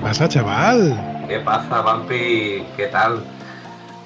[0.00, 1.26] Pasa, chaval?
[1.28, 2.64] ¿Qué pasa, Vampi?
[2.76, 3.22] ¿Qué tal?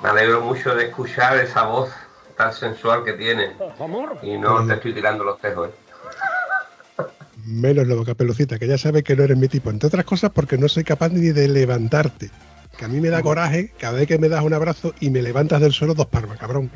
[0.02, 1.90] Me alegro mucho de escuchar esa voz
[2.36, 3.56] tan sensual que tiene.
[4.22, 5.68] Y no te estoy tirando los tejos.
[5.68, 7.02] ¿eh?
[7.46, 9.70] Menos lo capelucita, que ya sabes que no eres mi tipo.
[9.70, 12.30] Entre otras cosas porque no soy capaz ni de levantarte.
[12.76, 15.22] Que a mí me da coraje cada vez que me das un abrazo y me
[15.22, 16.70] levantas del suelo dos palmas, cabrón.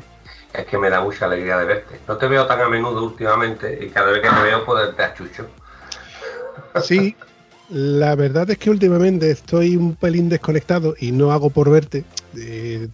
[0.53, 1.99] Es que me da mucha alegría de verte.
[2.07, 5.03] No te veo tan a menudo últimamente y cada vez que te veo, pues te
[5.03, 5.47] achucho.
[6.81, 7.15] Sí,
[7.71, 12.03] la verdad es que últimamente estoy un pelín desconectado y no hago por verte.
[12.37, 12.89] Eh,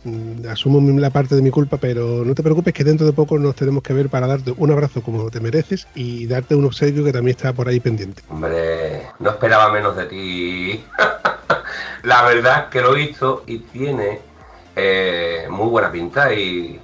[0.50, 3.56] asumo la parte de mi culpa, pero no te preocupes que dentro de poco nos
[3.56, 7.12] tenemos que ver para darte un abrazo como te mereces y darte un obsequio que
[7.12, 8.22] también está por ahí pendiente.
[8.30, 10.86] Hombre, no esperaba menos de ti.
[12.04, 14.22] la verdad que lo he visto y tiene
[14.76, 16.80] eh, muy buena pinta y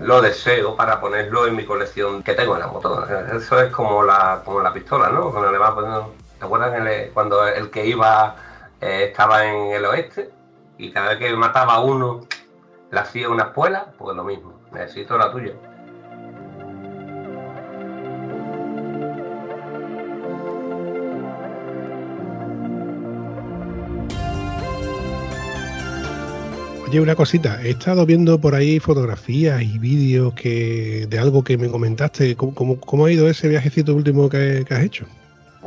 [0.00, 3.06] lo deseo para ponerlo en mi colección que tengo en la moto.
[3.36, 5.30] Eso es como la, como la pistola, ¿no?
[5.30, 8.36] Cuando le vas poniendo ¿Te acuerdas cuando el que iba
[8.80, 10.30] eh, estaba en el oeste
[10.76, 12.26] y cada vez que mataba a uno
[12.90, 13.92] le hacía una espuela?
[13.96, 15.54] Pues lo mismo, necesito la tuya.
[26.86, 31.56] Oye, una cosita, he estado viendo por ahí fotografías y vídeos que de algo que
[31.56, 32.36] me comentaste.
[32.36, 35.06] ¿Cómo, ha ido ese viajecito último que has hecho?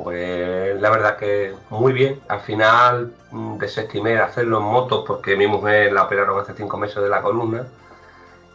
[0.03, 2.19] Pues la verdad que muy bien.
[2.27, 7.01] Al final mm, desestimé hacerlo en motos porque mi mujer la operaron hace cinco meses
[7.01, 7.67] de la columna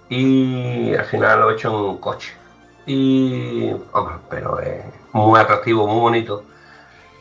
[0.09, 2.34] y al final lo he hecho en un coche.
[2.87, 6.44] Y, hombre, pero es muy atractivo, muy bonito,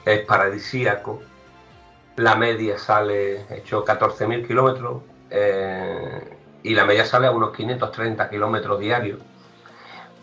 [0.06, 1.22] es paradisíaco.
[2.18, 8.30] La media sale, he hecho 14.000 kilómetros eh, y la media sale a unos 530
[8.30, 9.20] kilómetros diarios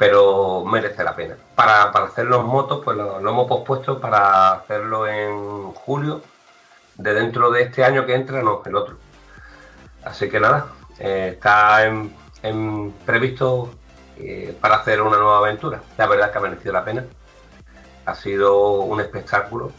[0.01, 1.37] pero merece la pena.
[1.55, 6.23] Para, hacer los motos, pues lo, hemos pospuesto para hacerlo en julio,
[6.97, 8.97] de dentro de este año que entra, no, el otro.
[10.03, 10.69] Así que nada,
[10.99, 13.75] eh, está en, previsto
[14.17, 15.83] eh, para hacer una nueva aventura.
[15.99, 17.05] La verdad que ha merecido la pena.
[18.07, 19.71] Ha sido un espectáculo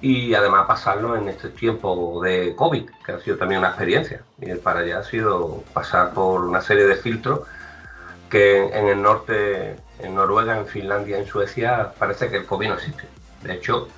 [0.00, 4.22] y además pasarlo en este tiempo de COVID, que ha sido también una experiencia.
[4.38, 7.40] Y para allá ha sido pasar por una serie de filtros
[8.30, 12.74] que en el norte, en Noruega, en Finlandia, en Suecia, parece que el COVID no
[12.74, 13.04] existe.
[13.42, 13.88] De hecho,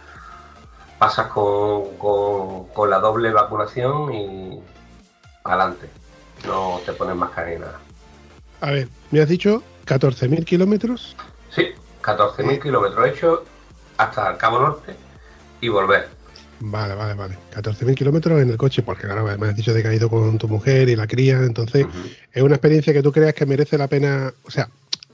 [0.98, 4.62] pasas con, con, la doble vacunación y
[5.44, 5.88] adelante.
[6.46, 7.78] No te pones más ni nada.
[8.60, 11.14] A ver, me has dicho 14.000 kilómetros.
[11.50, 11.68] Sí,
[12.02, 13.40] 14.000 kilómetros hechos
[13.98, 14.94] hasta el Cabo Norte
[15.60, 16.08] y volver.
[16.64, 17.36] Vale, vale, vale.
[17.52, 20.38] 14.000 kilómetros en el coche, porque ahora me has dicho de que has ido con
[20.38, 21.86] tu mujer y la cría, entonces
[22.32, 24.68] es una experiencia que tú creas que merece la pena, o sea,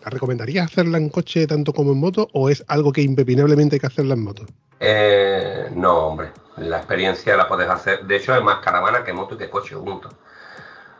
[0.05, 3.81] ¿la recomendarías hacerla en coche tanto como en moto o es algo que impepinablemente hay
[3.81, 4.45] que hacerla en moto?
[4.79, 9.35] Eh, no, hombre, la experiencia la puedes hacer, de hecho es más caravana que moto
[9.35, 10.13] y que coche juntos.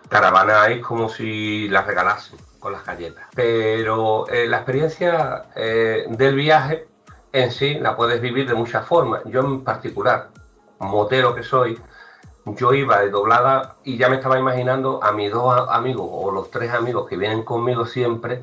[0.09, 6.35] Caravana es como si la regalasen con las galletas, pero eh, la experiencia eh, del
[6.37, 6.87] viaje
[7.33, 9.21] en sí la puedes vivir de muchas formas.
[9.27, 10.31] Yo en particular
[10.79, 11.81] motero que soy,
[12.45, 16.51] yo iba de doblada y ya me estaba imaginando a mis dos amigos o los
[16.51, 18.43] tres amigos que vienen conmigo siempre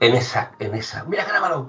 [0.00, 1.68] en esa, en esa, mira grábalo,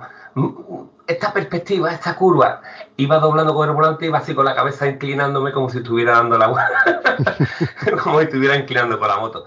[1.06, 2.62] esta perspectiva, esta curva,
[2.98, 6.38] iba doblando con el volante, iba así con la cabeza inclinándome como si estuviera dando
[6.38, 6.48] la
[8.04, 9.46] como si estuviera inclinando con la moto.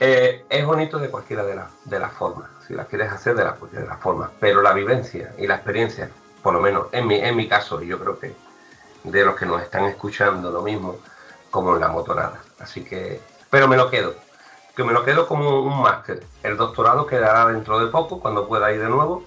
[0.00, 3.56] Eh, es bonito de cualquiera de, de las formas, si las quieres hacer de, la,
[3.72, 6.10] de las formas, pero la vivencia y la experiencia,
[6.42, 8.34] por lo menos en mi, en mi caso, y yo creo que
[9.04, 10.96] de los que nos están escuchando lo mismo
[11.50, 12.40] como en la motorada.
[12.58, 14.14] Así que, pero me lo quedo,
[14.76, 16.22] que me lo quedo como un máster.
[16.42, 19.24] El doctorado quedará dentro de poco, cuando pueda ir de nuevo,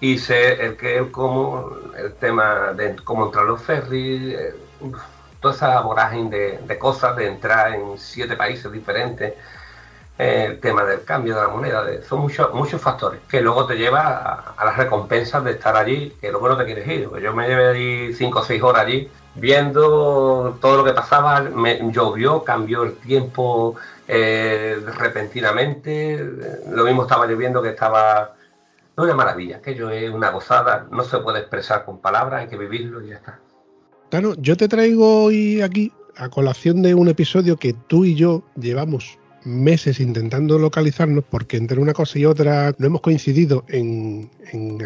[0.00, 4.54] y sé el que el cómo, el tema de cómo entrar los ferries, eh,
[5.40, 9.34] toda esa vorágine de, de, cosas, de entrar en siete países diferentes,
[10.18, 14.54] el tema del cambio de la moneda, son muchos muchos factores que luego te lleva
[14.56, 17.08] a, las recompensas de estar allí, que luego no te quieres ir.
[17.22, 21.78] Yo me llevé allí cinco o seis horas allí viendo todo lo que pasaba, me,
[21.92, 23.76] llovió, cambió el tiempo
[24.08, 26.18] eh, repentinamente,
[26.68, 28.34] lo mismo estaba lloviendo que estaba
[28.96, 33.04] una maravilla, aquello es una gozada, no se puede expresar con palabras, hay que vivirlo
[33.04, 33.38] y ya está.
[34.10, 38.42] Claro, yo te traigo hoy aquí a colación de un episodio que tú y yo
[38.56, 44.30] llevamos meses intentando localizarnos porque entre una cosa y otra no hemos coincidido en,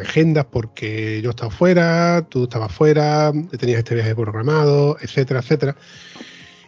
[0.00, 5.76] agendas porque yo estaba fuera, tú estabas fuera, tenías este viaje programado, etcétera, etcétera.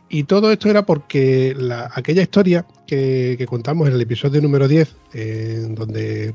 [0.08, 1.56] Y todo esto era porque
[1.93, 4.94] aquella historia que, contamos en el episodio número 10,
[5.70, 6.35] donde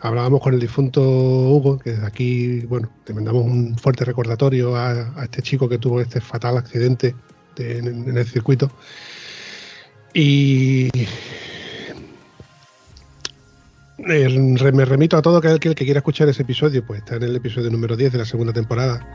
[0.00, 5.12] hablábamos con el difunto Hugo, que desde aquí, bueno, te mandamos un fuerte recordatorio a,
[5.22, 7.14] este chico que tuvo este fatal accidente
[7.56, 8.70] en, el circuito.
[10.14, 10.88] Y
[14.02, 17.36] me remito a todo aquel que, que quiera escuchar ese episodio, pues está en el
[17.36, 19.06] episodio número 10 de la segunda temporada.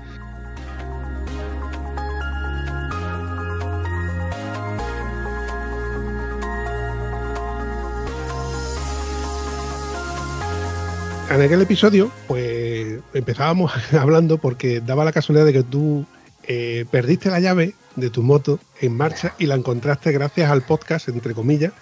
[11.35, 16.05] en aquel episodio, pues empezábamos hablando porque daba la casualidad de que tú
[16.43, 21.09] eh, perdiste la llave de tu moto en marcha y la encontraste gracias al podcast,
[21.09, 21.73] entre comillas,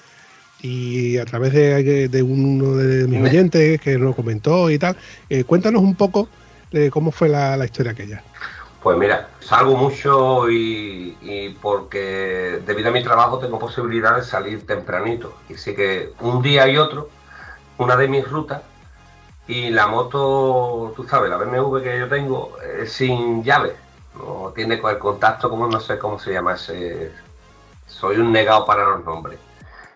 [0.62, 4.96] y a través de, uno de mis oyentes que nos comentó y tal.
[5.30, 6.30] Eh, cuéntanos un poco
[6.72, 8.24] de cómo fue la, historia aquella.
[8.82, 14.66] Pues mira, salgo mucho y, y, porque debido a mi trabajo tengo posibilidad de salir
[14.66, 15.36] tempranito.
[15.50, 17.10] Y sí que un día y otro,
[17.78, 18.62] una de mis rutas
[19.48, 23.76] y la moto, tú sabes, la BMW que yo tengo es sin llave,
[24.16, 27.12] no tiene el contacto como no sé cómo se llama ese.
[27.88, 29.40] Soy un negado para los nombres.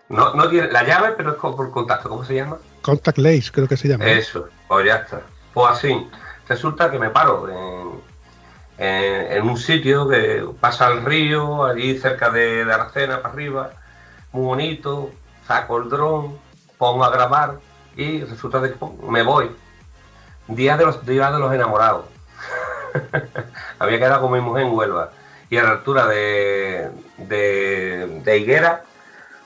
[0.08, 2.58] No, no tiene la llave, pero es por contacto, ¿cómo se llama?
[2.82, 4.04] Contact lace, creo que se llama.
[4.04, 5.22] Eso, pues ya está.
[5.52, 6.08] Pues así,
[6.48, 7.48] resulta que me paro
[8.78, 13.70] en, un sitio que pasa el río, allí cerca de, de Aracena para arriba,
[14.32, 15.10] muy bonito,
[15.46, 16.38] saco el dron,
[16.78, 17.58] pongo a grabar
[17.96, 18.74] y resulta que
[19.08, 19.50] me voy.
[20.48, 22.04] Día de los, día de los enamorados.
[23.78, 25.10] Había quedado con mi mujer en Huelva.
[25.48, 28.82] Y a la altura de, de, Higuera,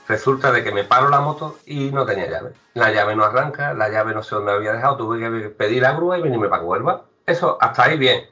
[0.07, 2.53] resulta de que me paro la moto y no tenía llave.
[2.73, 5.93] La llave no arranca, la llave no sé dónde había dejado, tuve que pedir la
[5.93, 7.03] grúa y venirme para Huelva.
[7.25, 8.25] Eso, hasta ahí bien.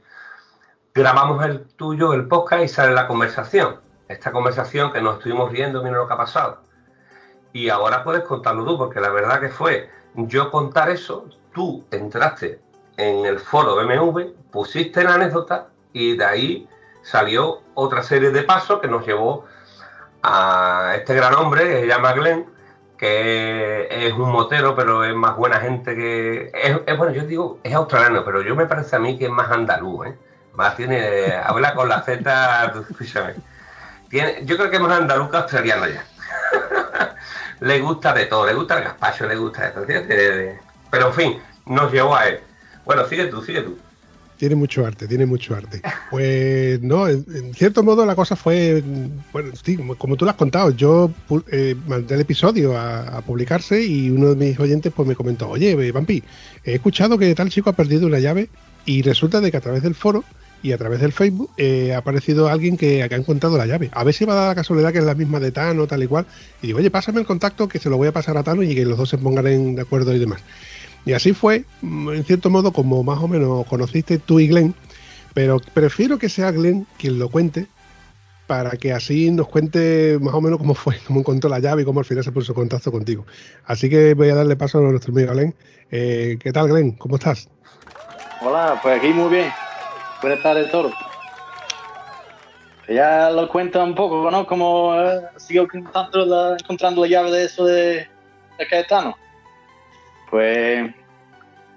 [0.93, 3.79] Grabamos el tuyo, el podcast y sale la conversación.
[4.07, 6.61] Esta conversación que nos estuvimos viendo, mira lo que ha pasado.
[7.53, 12.59] Y ahora puedes contarlo tú, porque la verdad que fue yo contar eso, tú entraste
[12.99, 16.69] en el foro BMW, pusiste la anécdota y de ahí
[17.01, 19.45] salió otra serie de pasos que nos llevó
[20.21, 22.45] a este gran hombre que se llama Glenn,
[22.97, 26.51] que es un motero, pero es más buena gente que.
[26.53, 29.49] Es, bueno, yo digo, es australiano, pero yo me parece a mí que es más
[29.49, 30.17] andaluz, ¿eh?
[30.55, 31.33] Más tiene.
[31.41, 33.35] Habla con la Z, escúchame.
[34.43, 36.03] Yo creo que es más andaluz que australiano ya.
[37.61, 39.83] le gusta de todo, le gusta el gazpacho, le gusta esto,
[40.91, 42.41] Pero en fin, nos llevó a él.
[42.85, 43.77] Bueno, sigue tú, sigue tú.
[44.39, 45.81] Tiene mucho arte, tiene mucho arte.
[46.09, 48.81] Pues no, en, cierto modo la cosa fue,
[49.33, 51.11] bueno, sí, como, tú lo has contado, yo
[51.51, 55.91] eh, mandé el episodio a, publicarse y uno de mis oyentes pues me comentó, oye,
[55.91, 56.23] Vampi,
[56.63, 58.49] he escuchado que tal chico ha perdido una llave
[58.85, 60.23] y resulta de que a través del foro
[60.61, 63.89] y a través del Facebook eh, ha aparecido alguien que, ha encontrado la llave.
[63.93, 66.03] A ver si va a dar la casualidad que es la misma de Tano, tal
[66.03, 66.25] y cual.
[66.61, 68.75] Y digo, oye, pásame el contacto que se lo voy a pasar a Tano y
[68.75, 70.41] que los dos se pongan de acuerdo y demás.
[71.05, 74.75] Y así fue, mm, en cierto modo, como más o menos conociste tú y Glenn,
[75.33, 77.67] pero prefiero que sea Glenn quien lo cuente
[78.47, 81.85] para que así nos cuente más o menos cómo fue, cómo encontró la llave y
[81.85, 83.25] cómo al final se puso en contacto contigo.
[83.65, 85.55] Así que voy a darle paso a nuestro amigo Glenn.
[85.91, 86.93] Eh, ¿Qué tal, Glenn?
[86.93, 87.47] ¿Cómo estás?
[88.41, 89.51] Hola, pues aquí muy bien.
[90.21, 90.91] Buenas tardes, Toro.
[92.87, 94.47] Ya lo cuenta un poco, ¿no?
[94.47, 95.21] Como eh,
[96.25, 98.07] la, encontrando la llave de eso de,
[98.57, 99.15] de Caetano.
[100.29, 100.93] Pues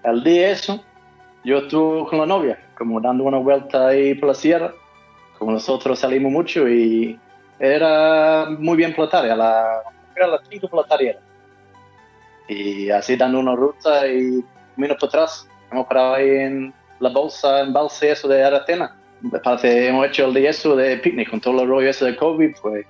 [0.03, 0.83] al día eso,
[1.45, 4.73] yo estuve con la novia, como dando una vuelta ahí por la sierra.
[5.39, 7.19] Como nosotros salimos mucho y
[7.59, 9.83] era muy bien por la la,
[10.17, 11.19] las 5 por la tarde.
[12.49, 14.45] Y así dando una ruta y
[14.77, 18.97] minutos por atrás, hemos parado ahí en la bolsa, en balsa eso de Aratena.
[19.21, 22.17] Me parece, hemos hecho el día eso de picnic con todo el rollo ese de
[22.17, 22.87] COVID, pues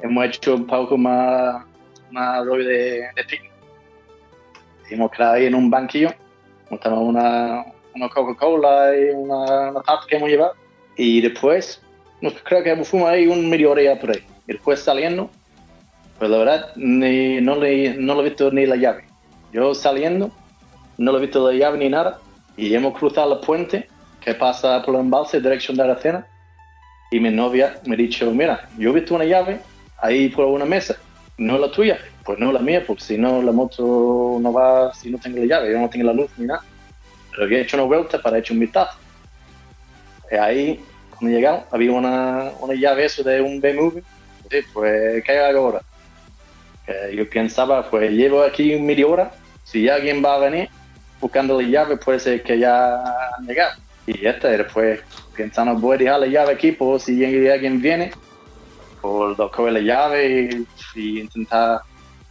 [0.00, 1.64] hemos hecho un poco más,
[2.10, 3.55] más rollo de picnic.
[4.90, 6.10] Hemos quedado ahí en un banquillo
[6.70, 7.64] montamos una,
[7.94, 10.54] una Coca-Cola y una, una tarta que hemos llevado.
[10.96, 11.82] Y después,
[12.44, 14.24] creo que fuimos ahí un medio hora por ahí.
[14.46, 15.30] Y después saliendo,
[16.18, 19.04] pues la verdad, ni, no, le, no lo he visto ni la llave.
[19.52, 20.30] Yo saliendo,
[20.98, 22.20] no lo he visto la llave ni nada.
[22.56, 23.88] Y hemos cruzado el puente
[24.20, 26.26] que pasa por el embalse, dirección de Aracena.
[27.10, 29.60] Y mi novia me ha dicho, mira, yo he visto una llave
[29.98, 30.96] ahí por una mesa,
[31.38, 35.10] no la tuya, pues no la mía, porque si no la moto no va, si
[35.10, 36.62] no tengo la llave, yo no tengo la luz ni nada.
[37.30, 38.98] Pero había hecho una vuelta para echar un vistazo.
[40.30, 44.00] Y ahí, cuando llegamos, había una, una llave eso de un BMW.
[44.50, 45.82] Sí, pues, ¿qué hago ahora?
[47.12, 49.32] yo pensaba, pues llevo aquí media hora,
[49.64, 50.68] si alguien va a venir
[51.20, 53.02] buscando la llave, puede ser que ya
[53.36, 53.80] han llegado.
[54.06, 55.00] Y este, después
[55.36, 58.12] pensando, voy a dejar la llave aquí, por si alguien viene,
[59.06, 61.80] por coger la llave y, intentar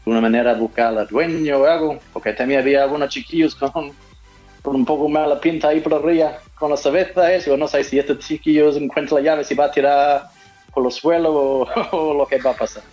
[0.05, 3.91] de una manera buscar al dueño o algo, porque también había algunos chiquillos con,
[4.61, 7.99] con un poco mala pinta ahí por arriba con la cerveza, eso, no sé si
[7.99, 10.23] estos chiquillos encuentran la llave, si va a tirar
[10.73, 12.83] por los suelos o, lo que va a pasar.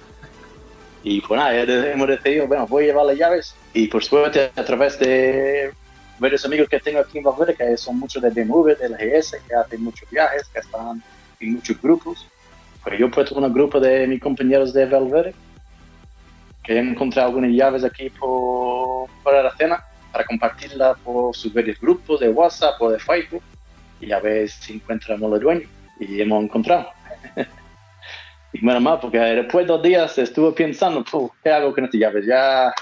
[1.04, 4.64] Y pues nada, hemos decidido, bueno, voy a llevar las llaves y por suerte a
[4.64, 5.72] través de
[6.18, 9.36] varios amigos que tengo aquí en Valverde, que son muchos de BMW, de la GS,
[9.46, 11.02] que hacen muchos viajes, que están
[11.40, 12.26] en muchos grupos,
[12.82, 15.34] pues yo he puesto un grupo de mis compañeros de Valverde
[16.62, 22.20] que han encontrado algunas llaves aquí por, la cena para compartirla por sus varios grupos
[22.20, 23.42] de WhatsApp o de Facebook
[24.00, 25.68] y a ver si encontramos el dueño.
[26.00, 26.88] Y hemos encontrado.
[28.52, 31.04] y menos mal, porque después de dos días estuve pensando,
[31.42, 32.26] ¿qué hago con estas llaves?
[32.26, 32.74] Ya,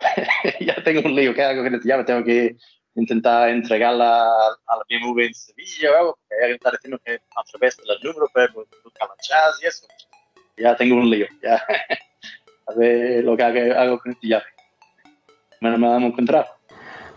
[0.60, 2.06] ya tengo un lío, ¿qué hago con estas llaves?
[2.06, 2.56] Tengo que
[2.94, 7.44] intentar entregarla a la BMW en Sevilla o algo, porque que estar diciendo que a
[7.50, 8.50] través de los números pues
[8.84, 9.86] buscar la chas y eso.
[10.56, 11.56] Ya tengo un lío, ya.
[12.66, 14.44] a ver lo que hago, con este llave.
[15.60, 16.46] Menos me hemos encontrado.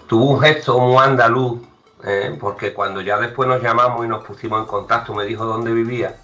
[0.08, 1.62] Tuvo un gesto muy andaluz,
[2.04, 5.72] eh, porque cuando ya después nos llamamos y nos pusimos en contacto, me dijo dónde
[5.72, 6.16] vivía.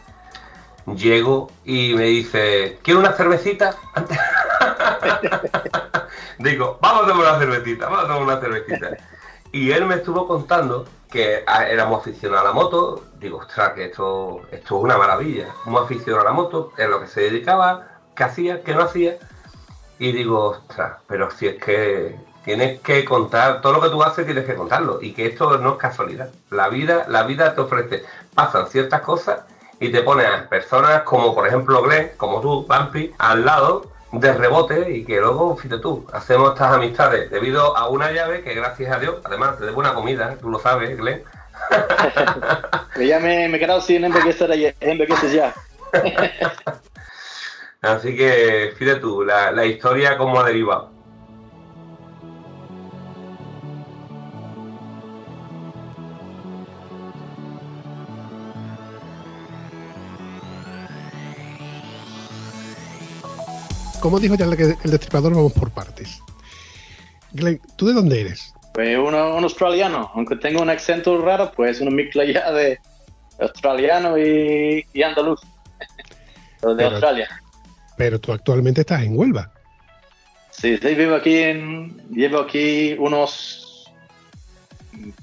[0.86, 3.76] Llego y me dice, ¿quiere una cervecita?
[6.40, 8.98] Digo, vamos a tomar una cervecita, vamos a tomar una cervecita.
[9.54, 13.04] Y él me estuvo contando que éramos aficionados a la moto.
[13.20, 15.54] Digo, ostras, que esto, esto es una maravilla.
[15.66, 19.20] Muy aficionado a la moto, en lo que se dedicaba, qué hacía, qué no hacía.
[20.00, 24.26] Y digo, ostras, pero si es que tienes que contar, todo lo que tú haces
[24.26, 24.98] tienes que contarlo.
[25.04, 26.32] Y que esto no es casualidad.
[26.50, 29.42] La vida, la vida te ofrece, pasan ciertas cosas
[29.80, 34.32] y te pones a personas como por ejemplo Glenn, como tú, Pampi, al lado de
[34.34, 38.96] rebote y que luego, fíjate tú, hacemos estas amistades debido a una llave que gracias
[38.96, 41.24] a Dios, además te de buena comida, tú lo sabes, Glenn.
[42.96, 45.54] que ya me, me he quedado sin hamburguesas ya.
[47.82, 50.93] Así que fíjate tú, la, la historia cómo ha derivado.
[64.04, 66.20] Como dijo ya el, destripador, vamos por partes.
[67.32, 68.54] Glenn, ¿tú de dónde eres?
[68.74, 72.80] Pues uno, un australiano, aunque tengo un acento raro, pues una mezcla ya de
[73.40, 75.40] australiano y, andaluz.
[76.78, 77.30] de Australia.
[77.96, 79.50] Pero tú actualmente estás en Huelva.
[80.52, 81.96] Sí, sí, vivo aquí en.
[82.10, 83.90] Llevo aquí unos.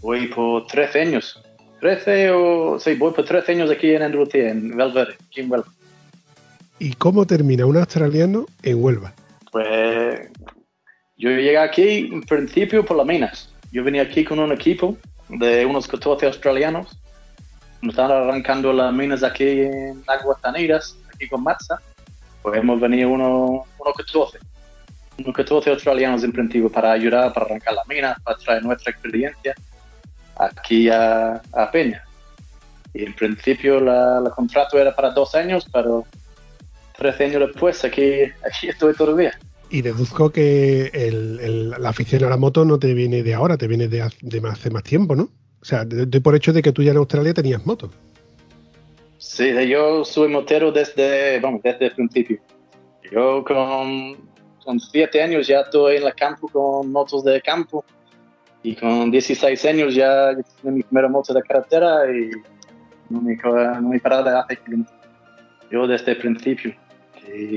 [0.00, 1.42] Voy por 13 años.
[1.80, 2.80] 13 o.
[2.80, 5.70] Sí, voy por 13 años aquí en Andalucía, en Valverde, aquí en Huelva.
[6.80, 9.12] ¿Y cómo termina un australiano en Huelva?
[9.52, 10.30] Pues
[11.18, 13.52] yo llegué aquí en principio por las minas.
[13.70, 14.96] Yo venía aquí con un equipo
[15.28, 16.98] de unos 14 australianos.
[17.82, 21.76] Nos estaban arrancando las minas aquí en Aguas Taneras, aquí con Matza.
[22.40, 24.38] Pues hemos venido unos, unos 14.
[25.18, 26.32] Unos 14 australianos en
[26.70, 29.54] para ayudar, para arrancar las minas, para traer nuestra experiencia
[30.38, 32.02] aquí a, Peña.
[32.94, 36.06] Y en principio el contrato era para dos años, pero
[37.00, 39.32] 13 años después, aquí, aquí estoy todavía.
[39.70, 40.90] Y deduzco que
[41.78, 44.82] la afición a la moto no te viene de ahora, te viene de, hace más
[44.82, 45.30] tiempo, ¿no?
[45.62, 47.90] O sea, doy por hecho de que tú ya en Australia tenías moto.
[49.16, 52.38] Sí, yo soy motero desde, vamos, desde el principio.
[53.10, 54.16] Yo con,
[54.62, 57.82] con 7 años ya estoy en el campo con motos de campo
[58.62, 62.30] y con 16 años ya tenía mi primera moto de carretera y
[63.08, 64.58] no me, no me paraba de hacer
[65.70, 66.74] Yo desde el principio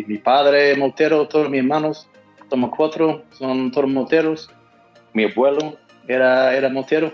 [0.07, 2.07] mi padre motero, todos mis hermanos,
[2.49, 4.49] somos cuatro, son todos moteros.
[5.13, 5.77] Mi abuelo
[6.07, 7.11] era, era motero,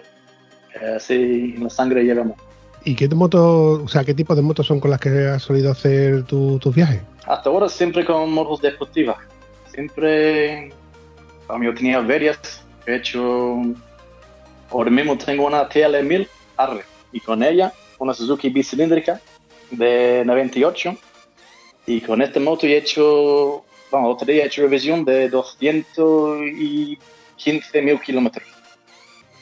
[0.95, 2.37] así en la sangre llevamos.
[2.85, 5.71] ¿Y qué motos, o sea, qué tipo de motos son con las que has solido
[5.71, 7.01] hacer tus viajes?
[7.25, 9.17] Hasta ahora siempre con motos deportivas.
[9.71, 10.69] Siempre,
[11.61, 13.55] yo tenía varias, he hecho
[14.71, 19.19] ahora mismo tengo una TL1000 R y con ella una Suzuki bicilíndrica
[19.71, 20.97] de 98
[21.89, 27.99] y con esta moto he hecho, bueno, otro día he hecho revisión de 215 mil
[27.99, 28.47] kilómetros.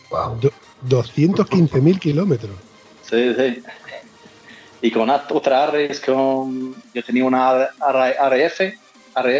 [0.09, 0.39] Wow.
[0.83, 2.55] 215 mil kilómetros.
[3.01, 3.61] Sí, sí.
[4.81, 8.61] Y con otra R con, yo tenía una RF,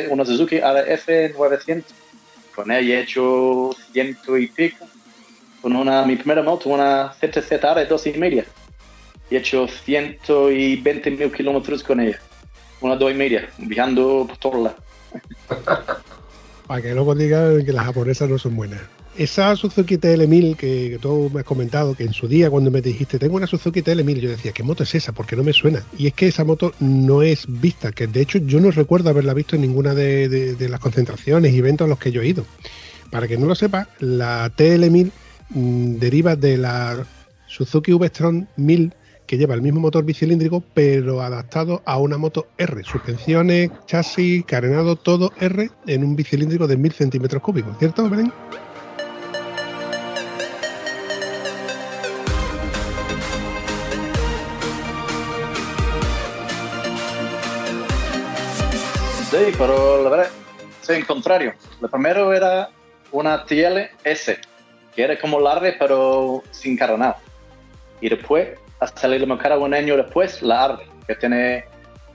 [0.10, 1.94] una Suzuki RF 900.
[2.54, 4.86] Con ella he hecho ciento y pico.
[5.62, 8.44] Con una, mi primera moto, una ZZR dos y media.
[9.32, 12.20] He hecho 120 mil kilómetros con ella
[12.82, 14.82] una dos y media, viajando por lados.
[16.68, 18.82] Para que luego digan que las japonesas no son buenas.
[19.18, 22.82] Esa Suzuki TL1000 que, que, tú me has comentado, que en su día cuando me
[22.82, 25.12] dijiste, tengo una Suzuki TL1000, yo decía, ¿qué moto es esa?
[25.12, 25.82] Porque no me suena.
[25.98, 29.34] Y es que esa moto no es vista, que de hecho yo no recuerdo haberla
[29.34, 32.46] visto en ninguna de, las concentraciones y eventos a los que yo he ido.
[33.10, 35.12] Para que no lo sepa, la TL1000
[35.50, 37.04] mm, deriva de la
[37.48, 38.94] Suzuki V-Strom 1000
[39.28, 42.82] que lleva el mismo motor bicilíndrico, pero adaptado a una moto R.
[42.84, 48.32] Suspensiones, chasis, carenado, todo R en un bicilíndrico de 1000 centímetros cúbicos, ¿cierto, Belén?
[59.30, 60.30] Sí, pero la verdad,
[60.82, 61.54] es el contrario.
[61.82, 62.70] Lo primero era
[63.12, 64.40] una TLS,
[64.96, 67.18] que era como la R, pero sin carenado.
[68.00, 71.66] Y después a salir más cara un año después, la ARD, que tiene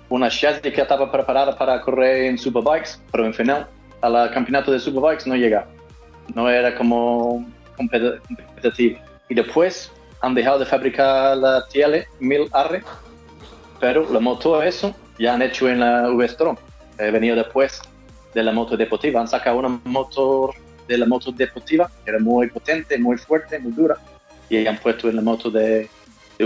[0.08, 3.66] una chasis que estaba preparada para correr en Superbikes, pero en final,
[4.00, 5.66] al campeonato de Superbikes no llega.
[6.34, 7.44] No era como
[7.76, 8.98] competitivo.
[9.28, 12.82] Y después han dejado de fabricar la TL 1000R,
[13.80, 16.56] pero la moto eso ya han hecho en la V-Strom.
[16.98, 17.80] He venido después
[18.34, 19.20] de la moto deportiva.
[19.20, 20.54] Han sacado una motor
[20.86, 23.96] de la moto deportiva, que era muy potente, muy fuerte, muy dura,
[24.48, 25.88] y han puesto en la moto de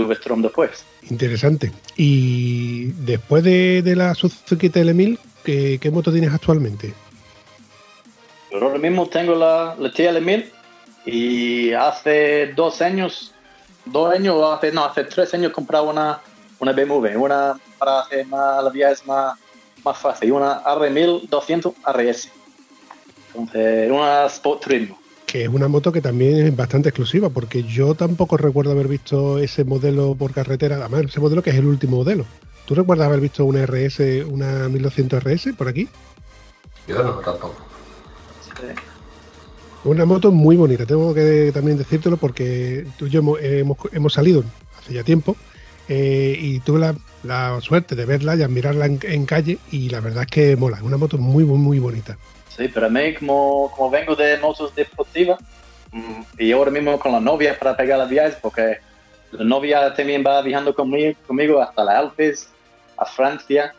[0.05, 0.85] V-Strom después.
[1.09, 1.71] Interesante.
[1.95, 5.17] Y después de, la Suzuki TL1000,
[5.79, 6.93] ¿qué, moto tienes actualmente?
[8.51, 10.45] ahora mismo tengo la, la TL1000
[11.05, 13.33] y hace dos años,
[13.85, 16.21] dos años, hace, no, hace tres años compré una,
[16.59, 19.37] una BMW, una para hacer más, la vía es más,
[19.83, 22.31] más fácil, una R1200 RS.
[23.33, 27.95] Entonces, una Sport Turismo que es una moto que también es bastante exclusiva, porque yo
[27.95, 31.97] tampoco recuerdo haber visto ese modelo por carretera, además ese modelo que es el último
[31.97, 32.25] modelo.
[32.65, 35.89] ¿Tú recuerdas haber visto una RS, una 1200 RS por aquí?
[36.87, 37.55] Yo no, tampoco.
[39.83, 44.43] Una moto muy bonita, tengo que también decírtelo porque tú y yo hemos, salido
[44.79, 45.35] hace ya tiempo
[45.89, 50.23] eh, y tuve la, suerte de verla y admirarla en, en, calle y la verdad
[50.23, 52.17] es que mola, es una moto muy, muy, muy bonita.
[52.57, 55.39] Sí, para mí, como, como vengo de motos deportivas,
[55.91, 58.79] mm, y ahora mismo con la novia para pegar las viajes, porque
[59.31, 62.53] la novia también va viajando conmigo, conmigo hasta las Alpes,
[62.97, 63.75] a Francia,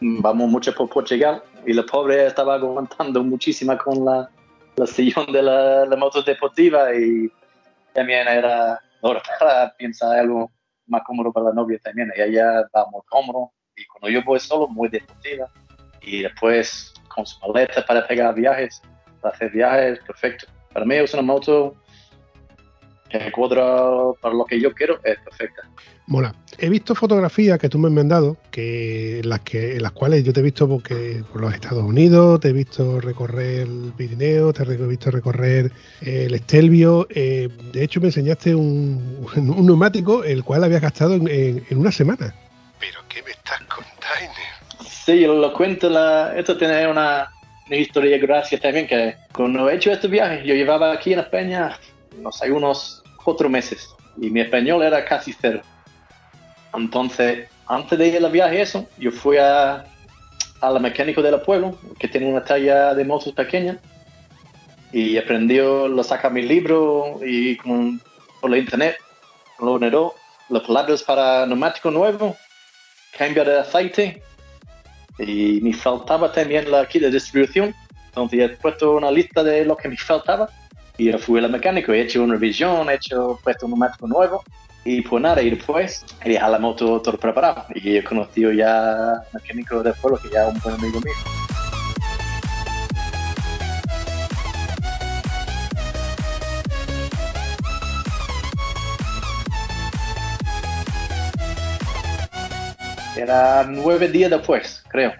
[0.00, 4.28] mm, vamos mucho por Portugal, y la pobre estaba aguantando muchísimo con la,
[4.76, 7.32] la sillón de la, la moto deportiva, y
[7.94, 10.50] también era, ahora para pensar algo
[10.88, 14.40] más cómodo para la novia también, y ella va muy cómodo, y cuando yo voy
[14.40, 15.48] solo, muy deportiva,
[16.02, 18.80] y después con su maleta para pegar viajes,
[19.20, 20.46] para hacer viajes, perfecto.
[20.72, 21.74] Para mí es una moto
[23.10, 25.62] que cuadra para lo que yo quiero, es perfecta.
[26.06, 26.34] Mola.
[26.58, 30.32] He visto fotografías que tú me has mandado, que las que en las cuales yo
[30.32, 34.62] te he visto porque por los Estados Unidos, te he visto recorrer el Pirineo, te
[34.62, 37.06] he visto recorrer el Estelvio.
[37.10, 41.92] Eh, de hecho, me enseñaste un, un, neumático el cual habías gastado en, en una
[41.92, 42.34] semana.
[42.78, 43.89] ¿Pero qué me estás contando?
[45.04, 47.30] Sí, lo cuento, la, esto tiene una,
[47.70, 51.78] historia de gracia también, que cuando he hecho este viaje, yo llevaba aquí en España,
[52.50, 53.88] unos cuatro meses,
[54.20, 55.62] y mi español era casi cero.
[56.74, 59.86] Entonces, antes de ir al viaje eso, yo fui a,
[60.60, 63.78] a la mecánico del pueblo, que tiene una talla de motos pequeña,
[64.92, 68.02] y aprendió, lo saca mi libro y con,
[68.40, 68.96] por la internet,
[69.60, 70.14] lo generó,
[70.50, 72.36] los palabras para neumático nuevo,
[73.16, 74.22] cambio de aceite,
[75.18, 77.74] y me faltaba también la aquí de distribución.
[78.06, 80.48] Entonces he puesto una lista de lo que me faltaba
[80.98, 84.42] y fui al mecánico, he hecho una revisión, he hecho puesto un neumático nuevo
[84.84, 89.22] y pues nada, y después dejado la moto todo preparado y he conocido ya al
[89.32, 91.39] mecánico del pueblo que ya es un buen amigo mío.
[103.20, 105.12] Era nueve días después, creo.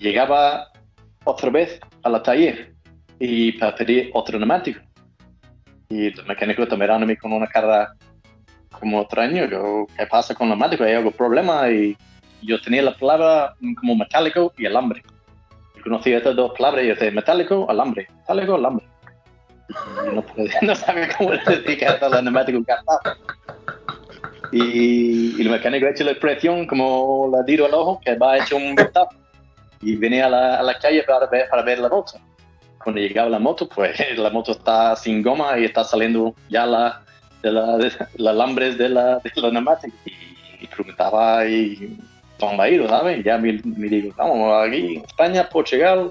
[0.00, 0.72] Llegaba
[1.22, 2.74] otra vez a la taller
[3.20, 4.80] y para pedir otro neumático.
[5.88, 7.94] Y el mecánico está mirándome con una cara
[8.72, 9.44] como extraño.
[9.44, 10.82] Yo, ¿qué pasa con el neumático?
[10.82, 11.70] ¿Hay algún problema?
[11.70, 11.96] Y
[12.42, 15.04] yo tenía la palabra como metálico y alambre.
[15.78, 18.86] Y conocía estas dos palabras y yo decía metálico, alambre, metálico, alambre.
[20.12, 23.16] No, podía, no sabía cómo decir que era el neumático encantado.
[24.52, 28.32] Y, y, el mecánico ha hecho la expresión como la tiro al ojo, que va
[28.32, 29.16] a hecho un vistazo.
[29.80, 32.12] Y venía a la, a la calle para ver, para ver la moto.
[32.82, 37.02] Cuando llegaba la moto, pues la moto está sin goma y está saliendo ya la,
[37.42, 39.96] de la, de, los alambres de la, de la neumática.
[40.04, 41.98] Y, y preguntaba y
[42.70, 43.24] ido, ¿sabes?
[43.24, 46.10] Ya me, me, digo, vamos, aquí, España, Portugal,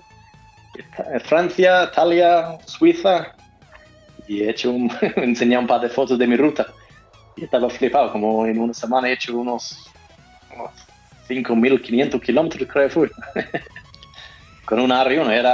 [1.25, 3.35] Francia, Italia, Suiza.
[4.27, 6.67] Y he hecho un, enseñado un par de fotos de mi ruta.
[7.35, 9.89] Y estaba flipado, como en una semana he hecho unos,
[10.55, 10.71] unos
[11.29, 13.11] 5.500 kilómetros, creo que fue.
[14.65, 15.53] con una R1, era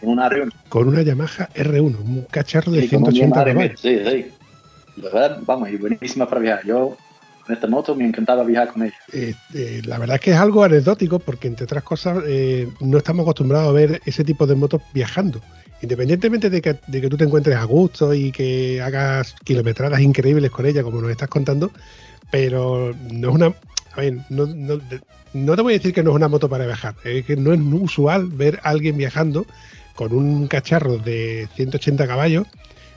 [0.00, 0.52] con una R1.
[0.68, 3.80] Con una Yamaha R1, un cacharro de sí, 180 caballos.
[3.80, 4.26] Sí, sí.
[4.96, 6.66] La verdad, vamos, y buenísima para viajar.
[6.66, 6.96] Yo
[7.44, 8.94] con esta moto me encantaba viajar con ella.
[9.12, 12.98] Eh, eh, la verdad es que es algo anecdótico porque, entre otras cosas, eh, no
[12.98, 15.40] estamos acostumbrados a ver ese tipo de motos viajando.
[15.82, 20.50] Independientemente de que, de que, tú te encuentres a gusto y que hagas kilometradas increíbles
[20.50, 21.72] con ella, como nos estás contando,
[22.30, 23.46] pero no es una.
[23.94, 24.80] A ver, no, no,
[25.34, 27.52] no te voy a decir que no es una moto para viajar, es que no
[27.52, 29.44] es usual ver a alguien viajando
[29.94, 32.46] con un cacharro de 180 caballos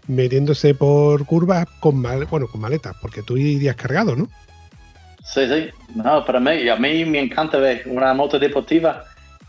[0.07, 4.29] metiéndose por curvas con mal, bueno, con maletas, porque tú irías cargado, ¿no?
[5.23, 5.69] Sí, sí.
[5.95, 9.05] No, para mí, a mí me encanta ver una moto deportiva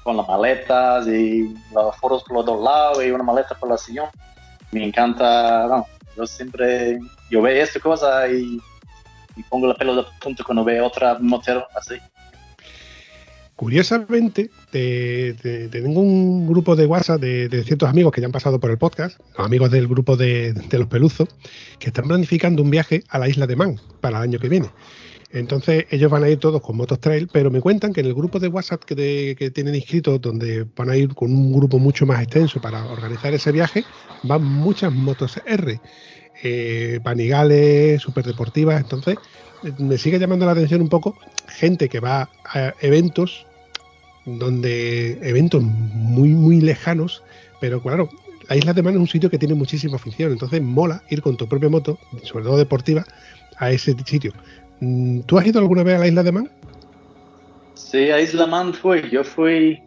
[0.07, 3.77] con las maletas y los foros por los dos lados y una maleta por la
[3.77, 4.07] sillón.
[4.71, 5.85] Me encanta, no,
[6.17, 8.61] yo siempre, yo veo esta cosa y,
[9.35, 11.97] y pongo la pelo de punto cuando veo otra motero así.
[13.57, 18.33] Curiosamente, te, te, tengo un grupo de WhatsApp de, de, ciertos amigos que ya han
[18.33, 21.29] pasado por el podcast, amigos del grupo de, de, los Peluzos,
[21.81, 24.69] que están planificando un viaje a la isla de Man para el año que viene.
[25.33, 28.15] Entonces, ellos van a ir todos con motos trail, pero me cuentan que en el
[28.15, 32.23] grupo de WhatsApp que, tienen inscritos, donde van a ir con un grupo mucho más
[32.23, 33.85] extenso para organizar ese viaje,
[34.23, 35.81] van muchas motos R,
[36.43, 38.81] eh, panigales, superdeportivas.
[38.81, 39.17] Entonces,
[39.79, 43.47] me sigue llamando la atención un poco gente que va a eventos
[44.27, 47.23] donde eventos muy muy lejanos,
[47.61, 48.09] pero claro,
[48.49, 51.37] la Isla de Man es un sitio que tiene muchísima afición, entonces mola ir con
[51.37, 53.05] tu propia moto, sobre todo deportiva,
[53.59, 54.33] a ese sitio.
[54.81, 56.51] Mm, ¿Tú has ido alguna vez a la Isla de Man?
[57.75, 59.83] Sí, a Isla Man fui, yo fui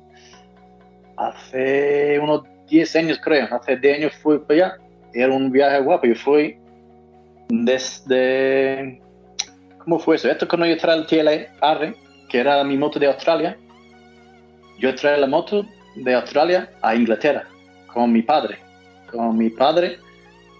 [1.17, 4.78] hace unos 10 años creo, hace 10 años fui para allá,
[5.13, 6.58] era un viaje guapo, yo fui
[7.49, 9.02] desde
[9.89, 10.30] ¿Cómo fue eso?
[10.30, 11.95] Esto cuando yo traje el TLR,
[12.30, 13.58] que era mi moto de Australia,
[14.78, 17.47] yo traje la moto de Australia a Inglaterra
[17.91, 18.60] con mi padre.
[19.10, 19.97] Con mi padre,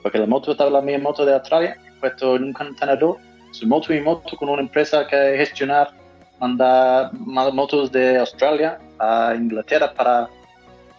[0.02, 3.18] porque la moto estaba la misma moto de Australia, puesto en un contenedor,
[3.51, 5.91] su moto y moto con una empresa que gestionar,
[6.39, 10.29] mandar motos de Australia a Inglaterra para,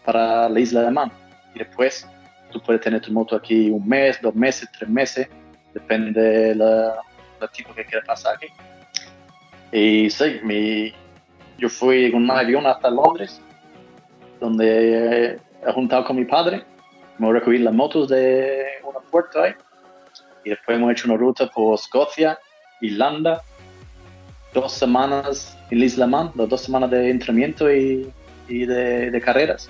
[0.04, 1.12] para la isla de Man.
[1.54, 2.06] Y después
[2.50, 5.28] tú puedes tener tu moto aquí un mes, dos meses, tres meses,
[5.72, 6.96] depende de la,
[7.40, 8.46] el tipo que quiere pasar aquí.
[9.72, 10.92] Y sí, mi,
[11.58, 13.40] yo fui con un avión hasta Londres,
[14.40, 16.64] donde he juntado con mi padre,
[17.18, 19.52] hemos recogido las motos de una puerta ahí,
[20.44, 22.38] y después hemos hecho una ruta por Escocia,
[22.81, 23.42] Irlanda,
[24.55, 28.11] dos semanas en Isla Man, dos semanas de entrenamiento y,
[28.48, 29.68] y de, de, carreras.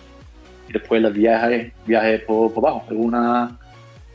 [0.69, 3.59] Y después el viaje, viaje por, por abajo, una,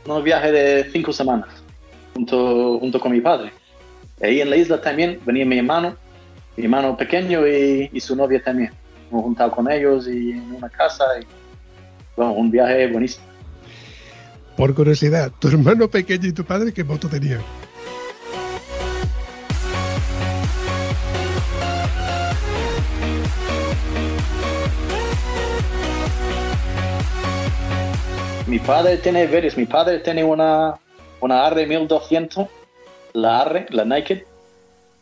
[0.05, 1.49] un viaje de cinco semanas
[2.13, 3.51] junto, junto con mi padre.
[4.21, 5.95] Ahí en la isla también venía mi hermano,
[6.55, 8.71] mi hermano pequeño y, y su novia también.
[9.11, 11.03] Hemos juntado con ellos y en una casa.
[11.21, 11.25] Y,
[12.15, 13.34] bueno, un viaje buenísimo.
[14.57, 17.41] Por curiosidad, ¿tu hermano pequeño y tu padre qué moto tenían?
[28.47, 29.57] Mi padre tiene varios.
[29.57, 30.79] Mi padre tiene una
[31.25, 32.47] una R 1200,
[33.13, 34.23] la R, la Naked,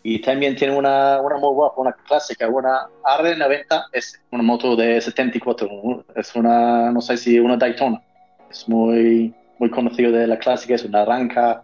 [0.03, 6.05] y también tiene una, una muy guapa, una clásica, una R90S, una moto de 74,
[6.15, 8.01] es una, no sé si una Daytona,
[8.49, 11.63] es muy, muy conocido de la clásica, es una naranja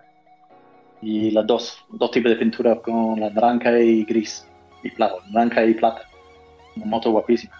[1.02, 4.48] y las dos, dos tipos de pintura con la naranja y gris
[4.84, 6.04] y plata, naranja y plata,
[6.78, 7.54] una moto guapísima.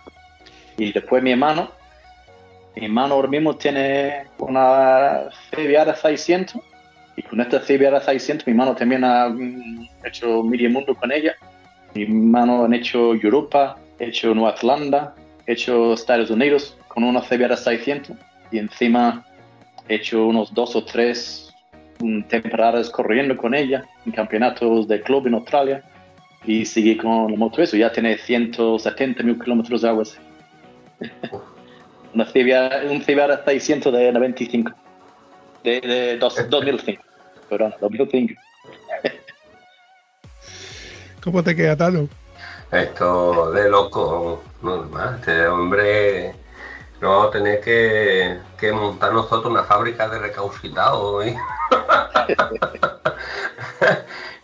[0.78, 1.70] Y después mi hermano,
[2.74, 6.62] mi hermano ahora mismo tiene una CBR 600
[7.18, 11.36] y con esta CBR 600 mi mano también ha mm, hecho medio mundo con ella.
[11.96, 15.14] Mi mano han hecho Europa, he hecho Nueva Zelanda,
[15.46, 18.16] he hecho Estados Unidos con una CBR 600
[18.54, 19.26] y encima
[19.90, 21.54] he hecho unos dos o tres
[22.30, 25.84] temporadas corriendo con ella en campeonatos de club en Australia
[26.46, 27.76] y seguí con la moto eso.
[27.76, 30.18] Ya tiene 170 mil kilómetros de aguas.
[32.14, 32.28] Una
[32.90, 34.72] un Civiara 600 de 95.
[35.64, 37.04] De, de dos, 2005.
[37.50, 38.34] Perdón, 2005.
[41.24, 42.08] ¿Cómo te queda, Tano?
[42.72, 45.18] Esto de loco, normal.
[45.20, 46.34] Este hombre
[47.02, 51.24] no vamos tener que, que montar nosotros una fábrica de recaucitado.
[51.24, 51.36] ¿eh?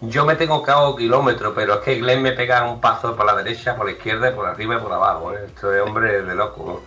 [0.02, 3.26] Yo me tengo que hago kilómetros, pero es que Glenn me pega un paso por
[3.26, 5.34] la derecha, por la izquierda, por arriba y por abajo.
[5.34, 5.46] ¿eh?
[5.48, 6.84] Esto es hombre de loco.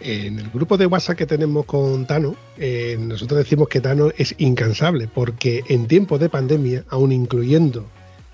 [0.00, 4.34] en el grupo de WhatsApp que tenemos con Tano, eh, nosotros decimos que Tano es
[4.38, 7.84] incansable, porque en tiempos de pandemia, aún incluyendo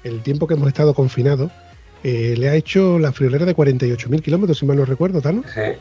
[0.04, 1.50] el tiempo que hemos estado confinados,
[2.08, 5.42] eh, le ha hecho la friolera de 48.000 kilómetros, si mal no recuerdo, Tano.
[5.52, 5.72] Sí,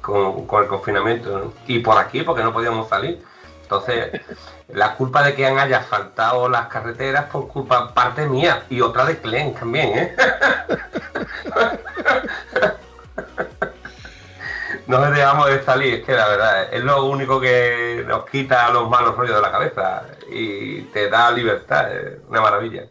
[0.00, 1.52] con, el confinamiento.
[1.66, 3.20] Y por aquí, porque no podíamos salir.
[3.62, 4.20] Entonces,
[4.68, 9.04] la culpa de que han haya faltado las carreteras por culpa parte mía y otra
[9.04, 10.14] de Clen también, ¿eh?
[14.86, 18.88] no dejamos de salir, es que la verdad es lo único que nos quita los
[18.88, 22.84] malos rollos de la cabeza y te da libertad, es una maravilla.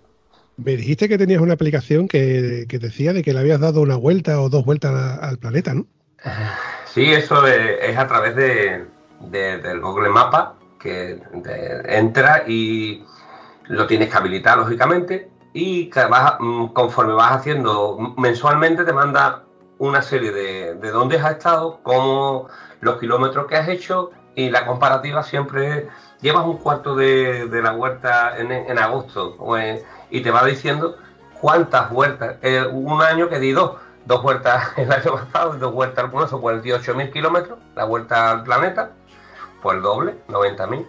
[0.64, 4.42] Me dijiste que tenías una aplicación que, decía de que le habías dado una vuelta
[4.42, 5.86] o dos vueltas al planeta, ¿no?
[6.86, 8.86] Sí, eso es, a través de,
[9.32, 11.20] del Google Mapa, que
[11.86, 13.04] entra y
[13.68, 15.90] lo tienes que habilitar, lógicamente, y
[16.40, 19.46] mm, conforme vas haciendo mensualmente te manda
[19.78, 22.48] una serie de, de dónde has estado, cómo
[22.82, 25.90] los kilómetros que has hecho y la comparativa siempre
[26.22, 29.38] llevas un cuarto de, la huerta en, agosto
[30.10, 30.98] y te va diciendo
[31.42, 32.38] cuántas vueltas.
[32.42, 33.74] Eh, un año que di dos,
[34.06, 38.44] dos vueltas el año pasado y dos vueltas al son 48.000 kilómetros, la vuelta al
[38.44, 38.92] planeta,
[39.62, 40.86] pues el doble, 90.000.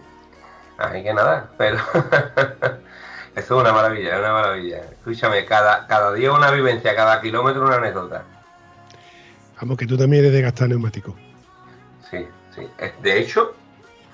[0.77, 1.77] Así que nada, pero
[3.35, 4.77] eso es una maravilla, es una maravilla.
[4.77, 8.23] Escúchame, cada, cada día una vivencia, cada kilómetro una anécdota.
[9.59, 11.15] Vamos, que tú también eres de gastar neumático.
[12.09, 12.69] Sí, sí.
[13.01, 13.53] De hecho,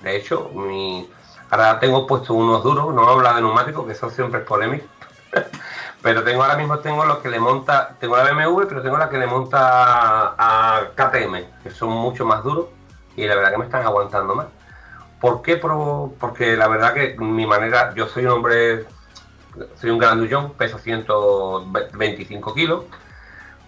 [0.02, 1.08] de hecho, mi...
[1.50, 4.86] ahora tengo puesto unos duros, no habla de neumáticos, que eso siempre es polémico.
[6.02, 9.08] pero tengo ahora mismo tengo los que le monta, tengo la BMW, pero tengo la
[9.08, 12.66] que le monta a KTM, que son mucho más duros
[13.16, 14.46] y la verdad que me están aguantando más.
[15.20, 15.56] ¿Por qué?
[15.56, 18.86] Porque la verdad que mi manera, yo soy un hombre,
[19.80, 22.84] soy un grandullón, peso 125 kilos,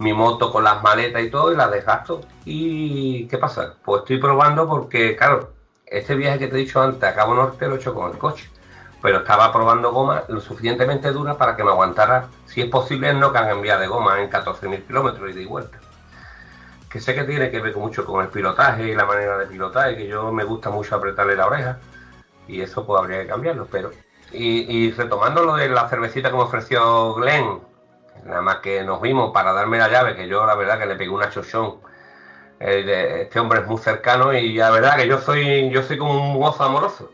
[0.00, 2.22] mi moto con las maletas y todo y la desgasto.
[2.44, 3.74] ¿Y qué pasa?
[3.84, 5.52] Pues estoy probando porque, claro,
[5.86, 8.18] este viaje que te he dicho antes a Cabo Norte lo he hecho con el
[8.18, 8.48] coche,
[9.02, 13.30] pero estaba probando goma lo suficientemente dura para que me aguantara, si es posible, no
[13.32, 15.78] cambiar de goma en 14.000 kilómetros y de vuelta.
[16.88, 19.92] Que sé que tiene que ver mucho con el pilotaje y la manera de pilotar,
[19.92, 21.78] y que yo me gusta mucho apretarle la oreja,
[22.48, 23.90] y eso pues habría que cambiarlo, pero...
[24.32, 27.58] Y, retomando lo de la cervecita que me ofreció Glenn,
[28.25, 30.96] nada más que nos vimos para darme la llave, que yo la verdad que le
[30.96, 31.81] pegué una chochón
[32.61, 36.12] eh, este hombre es muy cercano y la verdad que yo soy, yo soy como
[36.12, 37.11] un mozo amoroso.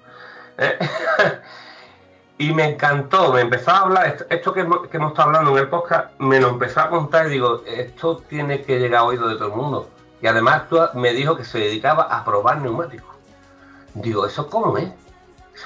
[0.58, 0.76] ¿eh?
[2.38, 6.18] y me encantó, me empezó a hablar, esto, que, hemos, estado hablando en el podcast,
[6.18, 9.48] me lo empezó a contar y digo, esto tiene que llegar a oído de todo
[9.48, 9.88] el mundo.
[10.20, 13.14] Y además me dijo que se dedicaba a probar neumáticos.
[13.94, 14.90] Digo, ¿eso cómo es?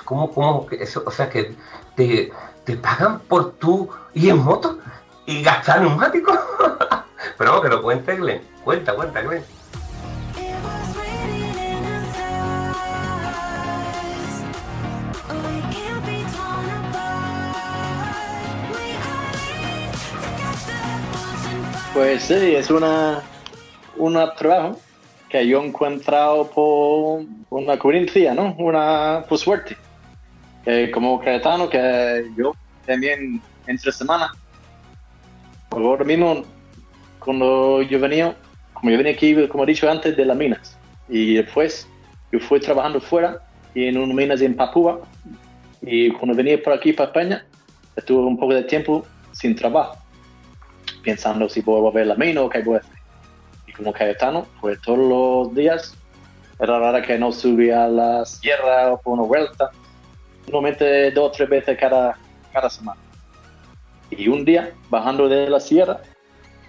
[0.04, 1.56] ¿Cómo, cómo, eso, o sea, que
[1.96, 2.30] te,
[2.64, 4.78] te pagan por tú ir en moto
[5.30, 6.36] y gastar neumáticos?
[7.38, 8.42] Pero que lo cuente Glenn.
[8.64, 9.44] Cuenta, cuenta, Glenn.
[21.94, 23.22] Pues sí, es una,
[23.96, 24.80] un trabajo
[25.28, 28.54] que yo he encontrado por una coincidencia, ¿no?
[28.58, 29.76] Una por suerte.
[30.92, 34.32] como cretano que yo también entre semana.
[35.70, 36.42] Ahora mismo,
[37.18, 38.36] cuando yo venía,
[38.74, 40.76] como yo venía aquí, como he dicho antes, de las minas.
[41.08, 41.88] Y después
[42.32, 43.40] yo fui trabajando fuera
[43.74, 45.00] y en unas minas en Papúa.
[45.82, 47.46] Y cuando venía por aquí, para España,
[47.96, 49.96] estuve un poco de tiempo sin trabajo
[51.02, 52.96] pensando si puedo volver la mina o qué voy a hacer.
[53.66, 55.94] Y como Cayetano, pues todos los días
[56.58, 59.70] era raro que no subía a la sierra o por una vuelta,
[60.46, 62.18] normalmente dos o tres veces cada,
[62.52, 63.00] cada semana.
[64.10, 66.00] Y un día, bajando de la sierra,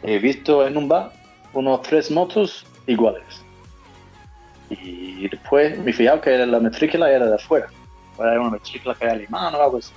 [0.04, 1.12] he visto en un bar
[1.54, 3.44] unos tres motos iguales.
[4.70, 7.68] Y después me fijé que la matrícula era de afuera.
[8.18, 9.92] Era una matrícula que era alemana o algo así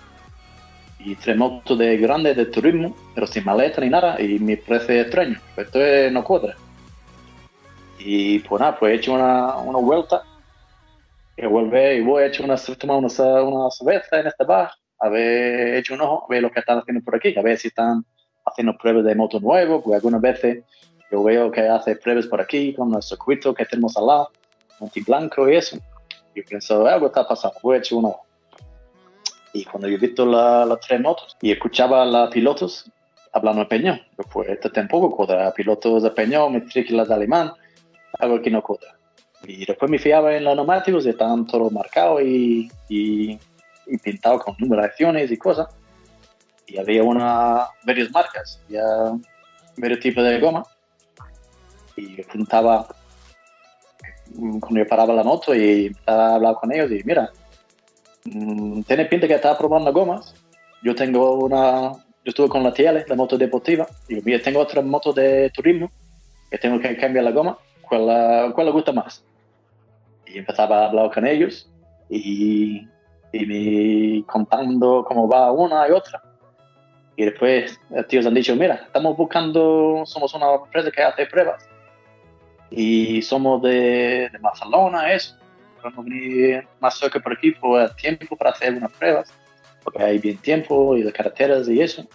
[1.04, 5.02] y tres motos de grandes de turismo, pero sin maleta ni nada, y me parece
[5.02, 5.78] extraño, esto
[6.10, 6.56] no cuadra.
[7.98, 10.22] Y pues nada, pues he hecho una, una vuelta
[11.36, 14.70] y vuelve y voy a echar una, tomar una, una cerveza en este bar,
[15.04, 17.58] a ver, hecho un ojo, a ver lo que están haciendo por aquí, a ver
[17.58, 18.06] si están
[18.46, 20.64] haciendo pruebas de moto nuevo, porque algunas veces
[21.10, 24.30] yo veo que hace pruebas por aquí con el circuito que tenemos al lado,
[24.80, 25.76] Monte Blanco y eso.
[26.34, 28.24] Yo pienso, algo está pasando, voy a echar un ojo.
[29.52, 32.90] Y cuando yo he visto las tres motos y escuchaba a los pilotos
[33.30, 34.00] hablando español,
[34.32, 37.52] pues este tampoco cuadra, pilotos de español, matrículas de alemán,
[38.18, 38.96] algo que no cuadra.
[39.46, 43.38] Y después me fiaba en los neumáticos y estaban todos marcados y, y,
[43.86, 45.68] y pintados con numeraciones y cosas.
[46.66, 48.82] Y había una, varias marcas, ya
[49.76, 50.64] varios tipos de goma.
[51.96, 52.88] Y yo preguntaba,
[54.34, 57.30] cuando yo paraba la moto y estaba a hablar con ellos, y mira,
[58.24, 60.34] mm, tiene pinta que está probando gomas.
[60.82, 64.82] Yo tengo una, yo estuve con la TL, la moto deportiva, y yo tengo otra
[64.82, 65.90] moto de turismo,
[66.50, 69.24] que tengo que cambiar la goma, ¿cuál, cuál le gusta más?
[70.34, 71.70] y empezaba a hablar con ellos
[72.10, 72.86] y,
[73.42, 76.22] y contando cómo va una y otra.
[77.16, 81.68] Y después los tíos han dicho, mira, estamos buscando, somos una empresa que hace pruebas
[82.70, 85.36] y somos de, de Barcelona, eso.
[85.80, 89.32] Podemos venir más cerca por aquí por tiempo para hacer unas pruebas,
[89.82, 92.06] porque hay bien tiempo y de carreteras y eso.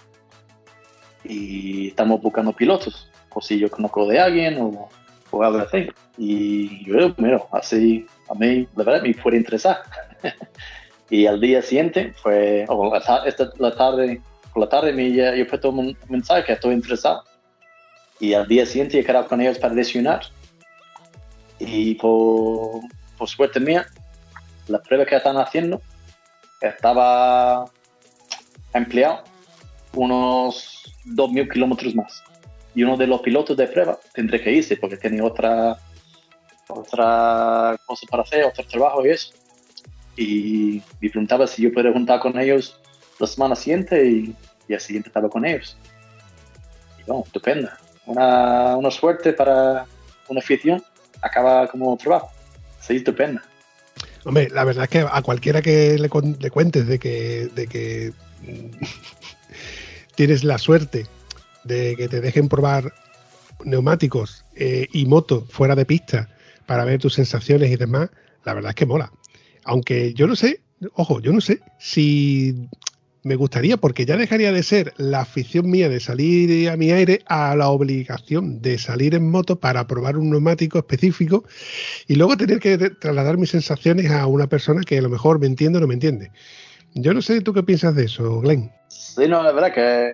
[1.24, 4.90] Y estamos buscando pilotos, por si yo conozco de alguien o
[5.32, 5.90] o algo así.
[6.18, 9.82] Y yo, mira, así a mí, la verdad, me puede interesar.
[11.10, 14.22] y al día siguiente, fue, o la, esta, la tarde,
[14.54, 17.24] por la tarde, me, yo puse un mensaje que estoy interesado.
[18.20, 20.22] Y al día siguiente he quedado con ellos para desayunar.
[21.58, 22.82] Y por,
[23.18, 23.88] por suerte mía,
[24.68, 25.82] la prueba que están haciendo
[26.62, 27.66] estaba
[28.74, 29.24] empleado
[29.94, 32.24] unos 2.000 kilómetros más
[32.76, 35.78] y uno de los pilotos de prueba tendré que irse porque tiene otra
[36.68, 39.34] otra cosa para hacer, otro trabajo y eso.
[40.16, 42.80] Y me preguntaba si yo podía juntar con ellos
[43.20, 44.36] la semana siguiente y,
[44.68, 45.78] y así empezaba con ellos.
[47.00, 47.78] Y bueno, estupenda.
[48.06, 49.86] Una, una suerte para
[50.28, 50.84] una afición
[51.22, 52.32] acaba como trabajo.
[52.82, 53.44] Sí, estupenda.
[54.26, 58.14] Hombre, la verdad es que a cualquiera que le, le cuentes de que, de que
[60.16, 61.06] tienes la suerte
[61.64, 62.94] de que te dejen probar
[63.64, 66.30] neumáticos eh, y moto fuera de pista
[66.66, 68.10] para ver tus sensaciones y demás,
[68.46, 69.12] la verdad es que mola.
[69.70, 70.62] Aunque yo no sé,
[70.96, 72.56] ojo, yo no sé si
[73.22, 77.22] me gustaría, porque ya dejaría de ser la afición mía de salir a mi aire
[77.28, 81.44] a la obligación de salir en moto para probar un neumático específico
[82.08, 85.46] y luego tener que trasladar mis sensaciones a una persona que a lo mejor me
[85.46, 86.32] entiende o no me entiende.
[86.96, 88.72] Yo no sé tú qué piensas de eso, Glenn.
[88.88, 90.14] Sí, no, la verdad que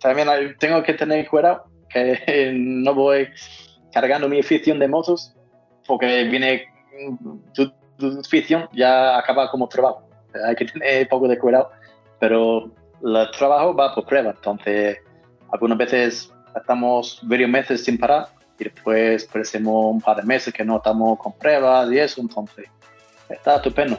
[0.00, 3.28] también tengo que tener cuidado que no voy
[3.92, 5.36] cargando mi afición de motos
[5.86, 6.64] porque viene
[8.20, 10.02] afición ya acaba como trabajo.
[10.46, 11.70] Hay que tener poco de cuidado,
[12.18, 12.70] pero
[13.02, 14.30] el trabajo va por prueba.
[14.30, 14.98] Entonces,
[15.52, 20.64] algunas veces estamos varios meses sin parar y después parecemos un par de meses que
[20.64, 22.20] no estamos con pruebas y eso.
[22.20, 22.68] Entonces,
[23.28, 23.98] está estupendo.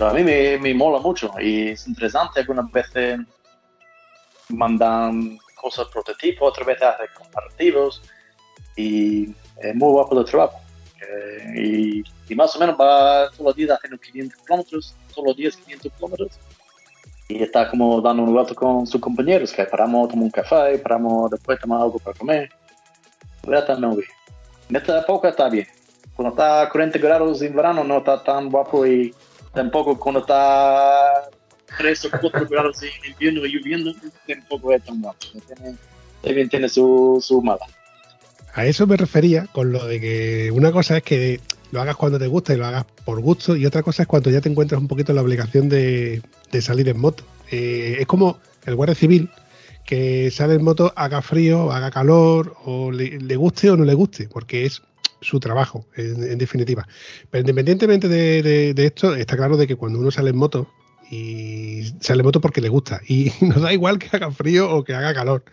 [0.00, 2.40] A mí me, mola mucho y es interesante.
[2.40, 3.20] Algunas veces
[4.48, 8.02] mandan cosas prototipos, otras veces hacen comparativos
[8.76, 9.30] y
[9.60, 10.58] es muy guapo el trabajo.
[11.00, 15.56] Eh, y, más o menos va todos los días haciendo 500 kilómetros, todos los días
[15.56, 16.32] 500 kilómetros.
[17.28, 21.30] Y está como dando un rato con sus compañeros, que paramos, tomamos un café, paramos
[21.30, 22.50] después, tomamos algo para comer.
[23.46, 24.08] Ya está muy bien.
[24.68, 25.66] En esta época está bien.
[26.14, 29.14] Cuando está a 40 grados en verano no está tan guapo y
[29.54, 31.30] tampoco cuando está
[31.78, 33.92] 3 o 4 grados en invierno y lloviendo,
[34.26, 35.26] tampoco es tan guapo.
[36.22, 37.66] También tiene su, su mala.
[38.54, 41.40] A eso me refería con lo de que una cosa es que
[41.72, 44.30] lo hagas cuando te gusta y lo hagas por gusto, y otra cosa es cuando
[44.30, 47.24] ya te encuentras un poquito la obligación de, de salir en moto.
[47.50, 49.28] Eh, es como el guardia civil
[49.84, 53.94] que sale en moto, haga frío, haga calor, o le, le guste o no le
[53.94, 54.82] guste, porque es
[55.24, 56.86] su trabajo, en, definitiva.
[57.30, 60.68] Pero independientemente de, esto, está claro de que cuando uno sale en moto,
[61.10, 64.84] y sale en moto porque le gusta, y nos da igual que haga frío o
[64.84, 65.44] que haga calor.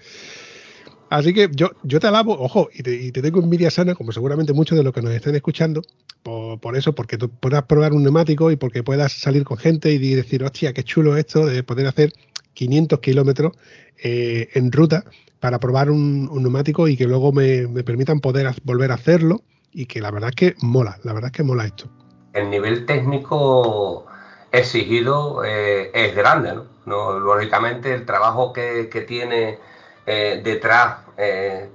[1.09, 4.78] Así que yo, yo te alabo, ojo, y te, tengo envidia sana, como seguramente muchos
[4.78, 5.82] de los que nos estén escuchando,
[6.24, 9.97] por, eso, porque tú puedas probar un neumático y porque puedas salir con gente y
[10.15, 12.13] decir, hostia, qué chulo esto de poder hacer
[12.53, 13.53] 500 kilómetros
[14.01, 15.03] eh, en ruta
[15.41, 19.41] para probar un, neumático y que luego me, me permitan poder volver a hacerlo
[19.72, 21.89] y que la verdad que mola, la verdad es que mola esto.
[22.34, 24.05] El nivel técnico
[24.51, 27.19] exigido eh, es grande, ¿no?
[27.19, 29.59] Lógicamente el trabajo que, tiene
[30.05, 30.97] eh, detrás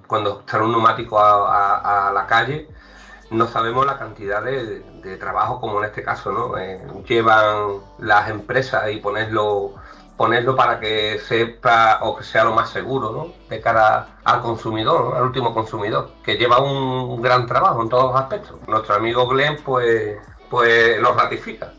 [0.08, 2.66] cuando está un neumático a, la calle,
[3.30, 4.82] no sabemos la cantidad de,
[5.18, 6.56] trabajo como en este caso, ¿no?
[7.04, 9.74] llevan las empresas y ponerlo
[10.16, 13.32] ponerlo para que sepa o que sea lo más seguro ¿no?
[13.48, 18.20] de cara al consumidor, al último consumidor, que lleva un gran trabajo en todos los
[18.20, 18.58] aspectos.
[18.66, 20.16] Nuestro amigo Glenn pues,
[20.48, 21.72] pues lo ratifica.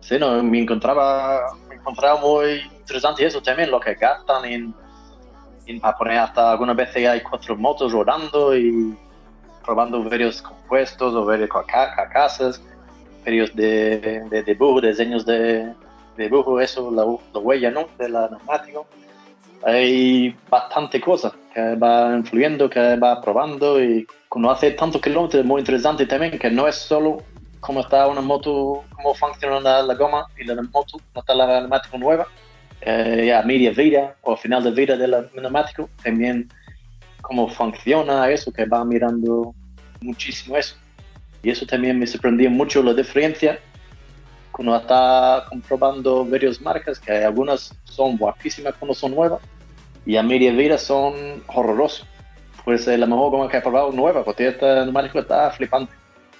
[0.00, 4.74] Sí, no, me encontraba, me encontraba muy interesante eso también, lo que gastan en,
[5.80, 8.94] para poner hasta algunas veces hay cuatro motos rodando y
[9.64, 12.62] probando varios compuestos o varias carcasas,
[13.24, 15.72] varios de, de diseños de,
[16.16, 17.88] dibujo, eso, la, la huella, ¿no?
[17.98, 18.86] De la neumático.
[19.64, 25.46] Hay bastante cosas que va influyendo, que va probando y cuando hace tantos kilómetros es
[25.46, 27.22] muy interesante también que no es solo
[27.60, 31.96] cómo está una moto, cómo funciona la, goma y la moto, no está la neumático
[31.96, 32.26] nueva,
[32.82, 36.50] eh, media vida o final de vida del neumático, también
[37.22, 39.54] cómo funciona eso, que va mirando
[40.02, 40.76] muchísimo eso.
[41.42, 43.58] Y eso también me sorprendió mucho la diferencia
[44.58, 49.40] uno está comprobando varias marcas, que algunas son guapísimas cuando son nuevas
[50.06, 52.06] y a media vida son horrorosas.
[52.64, 55.92] Pues la mejor goma que he probado nueva, porque este neumático está flipante.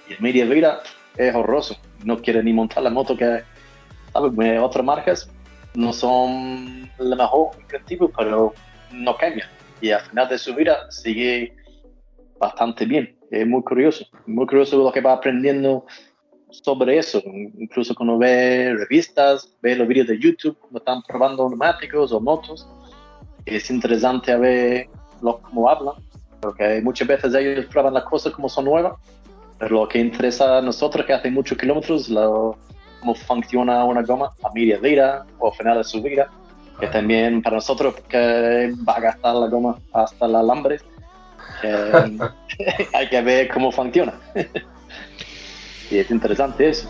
[0.09, 0.81] Y a media vida
[1.17, 1.77] es horroroso.
[2.03, 3.43] No quiere ni montar la moto que,
[4.11, 4.59] ¿sabes?
[4.59, 5.29] Otras marcas
[5.75, 8.53] no son la mejor en pero
[8.91, 9.47] no cambian.
[9.81, 11.55] Y al final de su vida sigue
[12.39, 13.15] bastante bien.
[13.29, 14.05] Es muy curioso.
[14.25, 15.85] Muy curioso lo que va aprendiendo
[16.63, 17.21] sobre eso.
[17.57, 22.67] Incluso cuando ve revistas, ve los vídeos de YouTube, cuando están probando neumáticos o motos,
[23.45, 24.89] es interesante a ver
[25.21, 25.95] lo, cómo hablan,
[26.41, 28.93] porque muchas veces ellos prueban las cosas como son nuevas,
[29.59, 32.57] pero lo que interesa a nosotros que hacen muchos kilómetros, lo,
[32.99, 36.29] cómo funciona una goma a media vida o a final de su vida,
[36.79, 40.79] que también para nosotros que va a gastar la goma hasta el alambre,
[42.93, 44.13] hay que ver cómo funciona.
[45.91, 46.89] Y es interesante eso.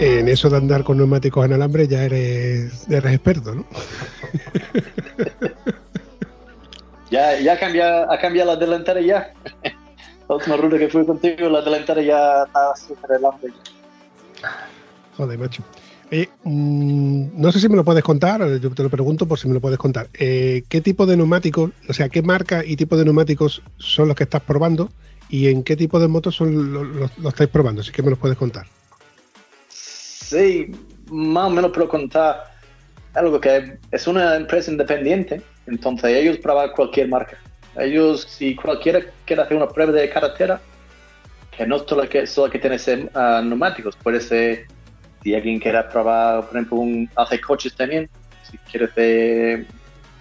[0.00, 3.64] En eso de andar con neumáticos en alambre ya eres, eres experto, ¿no?
[7.10, 9.32] ya ya cambia, ha cambiado la delantera ya.
[10.28, 13.52] La última ruta que fui contigo, la delantera ya está súper alambre.
[15.18, 15.62] Joder, macho.
[16.10, 19.54] Mm, no sé si me lo puedes contar, yo te lo pregunto por si me
[19.54, 20.08] lo puedes contar.
[20.14, 24.16] Eh, ¿Qué tipo de neumáticos, o sea, qué marca y tipo de neumáticos son los
[24.16, 24.90] que estás probando
[25.28, 27.80] y en qué tipo de motos son los, estáis probando?
[27.80, 28.66] Así que me los puedes contar.
[29.68, 30.70] Sí,
[31.10, 32.54] más o menos puedo contar
[33.14, 37.38] algo que es una empresa independiente, entonces ellos prueban cualquier marca.
[37.76, 40.60] Ellos, si cualquiera quiere hacer una prueba de carretera,
[41.56, 44.66] que no solo que, solo que tiene uh, neumáticos, puede ser
[45.24, 48.10] si alguien quiere probar, por ejemplo, un, hace coches también,
[48.42, 49.66] si quiere hacer,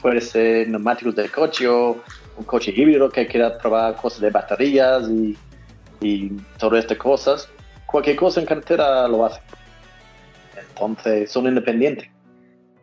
[0.01, 2.01] puede ser neumáticos de coche o
[2.37, 5.37] un coche híbrido que quiera probar cosas de baterías y,
[5.99, 7.49] y todas estas cosas,
[7.85, 9.41] cualquier cosa en carretera lo hace.
[10.69, 12.07] Entonces son independientes.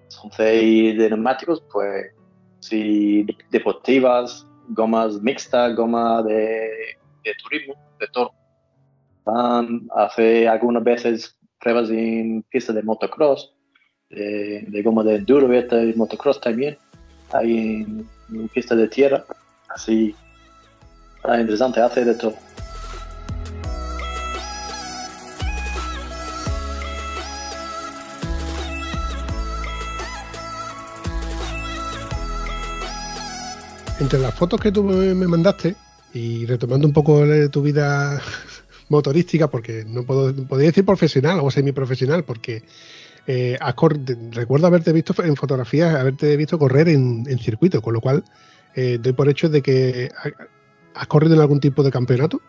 [0.04, 2.12] Entonces, y de neumáticos, pues,
[2.58, 8.34] si deportivas, gomas mixtas, goma de, de turismo, de todo.
[9.24, 13.52] Van, hace algunas veces pruebas en pista de motocross,
[14.08, 16.76] de, goma de enduro y motocross también,
[17.32, 18.08] hay en,
[18.52, 19.24] pista de tierra,
[19.68, 20.14] así,
[21.24, 22.34] ah, interesante, hace de todo.
[34.00, 35.76] Entre las fotos que tú me mandaste
[36.14, 38.18] y retomando un poco tu vida
[38.90, 42.64] motorística, porque no puedo, podría decir profesional o semiprofesional, porque
[43.26, 43.58] eh,
[44.32, 48.24] recuerdo haberte visto en fotografías, haberte visto correr en, circuito, con lo cual
[48.74, 50.10] eh, doy por hecho de que
[50.94, 52.40] has corrido en algún tipo de campeonato.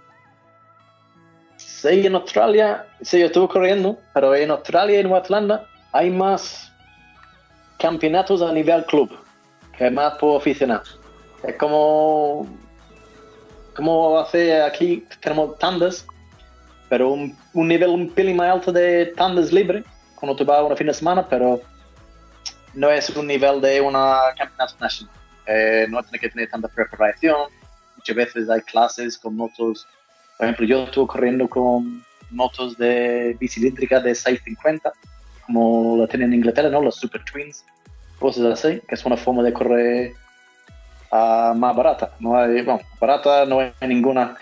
[1.57, 6.09] Sí, en Australia, sí, yo estuve corriendo, pero en Australia y en Nueva Zelanda hay
[6.09, 6.71] más
[7.79, 9.09] campeonatos a nivel club
[9.77, 10.99] que más por aficionados.
[11.43, 12.47] Es como,
[13.75, 16.05] como hace aquí, tenemos tandas
[16.91, 19.81] pero un, un nivel un pelín más alto de tandas libre
[20.13, 21.61] cuando tú vas una fin de semana, pero
[22.73, 25.15] no es un nivel de una campeonato nacional.
[25.47, 27.49] Eh, no tiene que tener tanta preparación.
[27.95, 29.87] Muchas veces hay clases con motos.
[30.37, 34.91] Por ejemplo, yo estuve corriendo con motos de bicilíndrica de 650,
[35.45, 36.81] como la tienen en Inglaterra, ¿no?
[36.81, 37.63] Los Super Twins.
[38.19, 40.13] cosas así, que es una forma de correr
[41.09, 42.11] ah, más barata.
[42.19, 44.35] No hay, bueno, barata no hay ninguna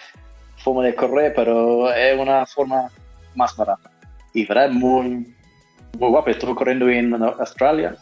[0.70, 2.90] forma de correr, pero es una forma
[3.36, 3.90] más barata.
[4.34, 5.34] Y verdad, muy,
[5.98, 6.30] muy guapo.
[6.30, 7.96] Estuve corriendo en Australia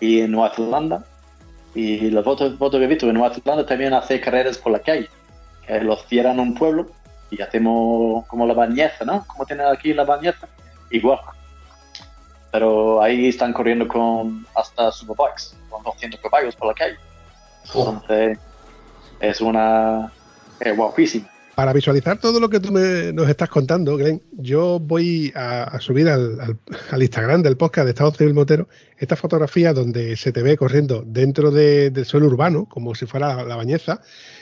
[0.00, 1.04] y en Nueva Zelanda.
[1.74, 4.80] Y la foto, foto que he visto en Nueva Zelanda también hace carreras por la
[4.80, 5.08] calle.
[5.66, 6.90] Que los cierran un pueblo
[7.30, 9.24] y hacemos como la bañeza, ¿no?
[9.26, 10.46] Como tienen aquí la bañeza.
[10.90, 11.20] Igual.
[12.50, 16.98] Pero ahí están corriendo con hasta superbikes, con 200 caballos por la calle.
[17.64, 18.38] Entonces,
[19.20, 20.12] es una.
[20.60, 21.31] es guapísima.
[21.54, 26.08] Para visualizar todo lo que tú me, nos estás contando, Glenn, yo voy a, subir
[26.08, 26.58] al,
[26.98, 31.50] Instagram del podcast de Estado Civil Motero esta fotografía donde se te ve corriendo dentro
[31.50, 34.00] del suelo urbano, como si fuera la, bañeza,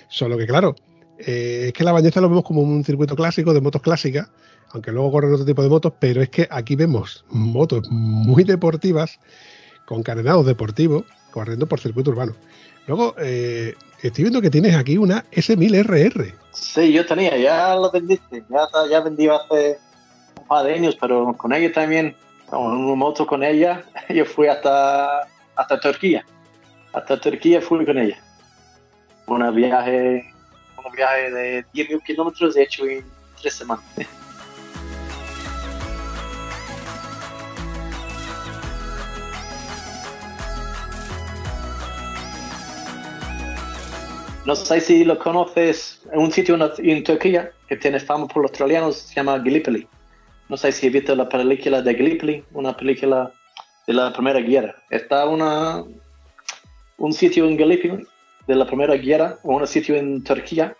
[0.09, 0.77] solo que claro,
[1.19, 4.31] eh, es que la bañeza lo vemos como un circuito clásico de motos clásicas,
[4.71, 9.19] aunque luego corren otro tipo de motos, pero es que aquí vemos motos muy deportivas,
[9.85, 12.37] con carenados deportivos, corriendo por circuito urbano.
[12.87, 16.35] Luego, eh, estoy viendo que tienes aquí una S1000RR.
[16.53, 19.79] Sí, yo tenía, ya la vendiste, ya, ya vendí hace
[20.39, 22.17] un par de años, pero con ella también,
[22.47, 26.25] con una moto con ella, yo fui hasta, hasta Turquía.
[26.93, 28.19] Hasta Turquía fui con ella.
[29.27, 30.25] Un viaje,
[30.85, 33.05] un viaje de 10.000 kilómetros hecho en
[33.41, 33.85] tres semanas.
[44.51, 48.97] No sé si lo conoces, un sitio en, Turquía que tiene fama por los australianos,
[48.97, 49.87] se llama Gallipoli.
[50.49, 53.33] No sé si has visto la película de Gallipoli, una película
[53.87, 54.75] de la Primera Guerra.
[54.91, 55.85] Está una,
[56.99, 58.05] un sitio en Gallipoli
[58.49, 60.77] de la Primera Guerra, o un sitio en Turquía.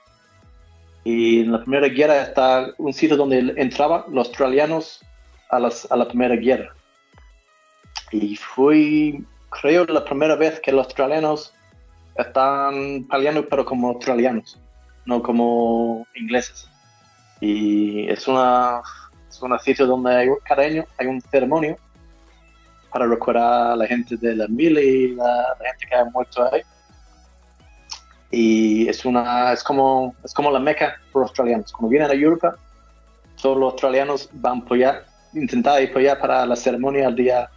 [1.05, 5.01] Y en la Primera Guerra está un sitio donde entraban los australianos
[5.49, 6.75] a, a la Primera Guerra.
[8.11, 9.21] Y fue,
[9.61, 11.55] creo, la primera vez que los australianos
[12.17, 14.59] están peleando pero como australianos,
[15.07, 16.69] no como ingleses.
[17.41, 18.83] Y es una
[19.29, 21.79] es un sitio donde hay, cada año hay un ceremonio
[22.93, 26.63] para recordar a la gente de la mil y la, gente que ha muerto ahí.
[28.33, 31.73] Y es una es como es como la meca por australianos.
[31.73, 32.57] Cuando vienen a Europa,
[33.41, 35.03] todos los australianos van a
[35.33, 37.49] intentar apoyar para la ceremonia al día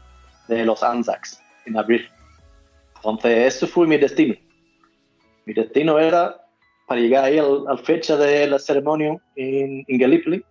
[0.48, 2.08] de los Anzacs en abril.
[3.04, 4.34] Entonces, eso fue mi destino.
[5.46, 6.42] Mi destino era
[6.88, 10.42] para llegar ahí al, fecha de la ceremonia en, en, Gallipoli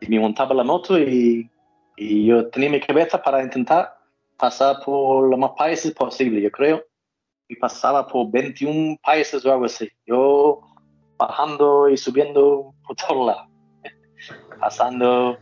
[0.00, 1.50] y me montaba la moto y,
[1.98, 3.98] y, yo tenía mi cabeza para intentar
[4.38, 6.82] pasar por los más países posible, yo creo.
[7.48, 9.90] Y pasaba por 21 países o algo así.
[10.06, 10.60] Yo
[11.18, 13.48] bajando y subiendo por todos lados.
[14.60, 15.36] Pasando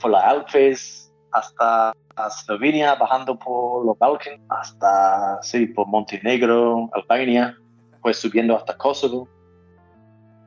[0.00, 0.99] por las Alpes
[1.32, 1.94] hasta
[2.26, 7.56] Eslovenia, bajando por los Balcanes, hasta, sí, por Montenegro, Albania
[8.02, 9.28] pues subiendo hasta Kosovo.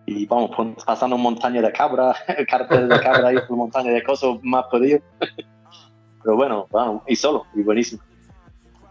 [0.06, 0.52] Y vamos,
[0.86, 2.14] pasando montaña de cabra,
[2.50, 5.00] cartel de cabra ahí por montaña de Kosovo, más podido.
[6.24, 8.02] Pero bueno, vamos, y solo, y buenísimo.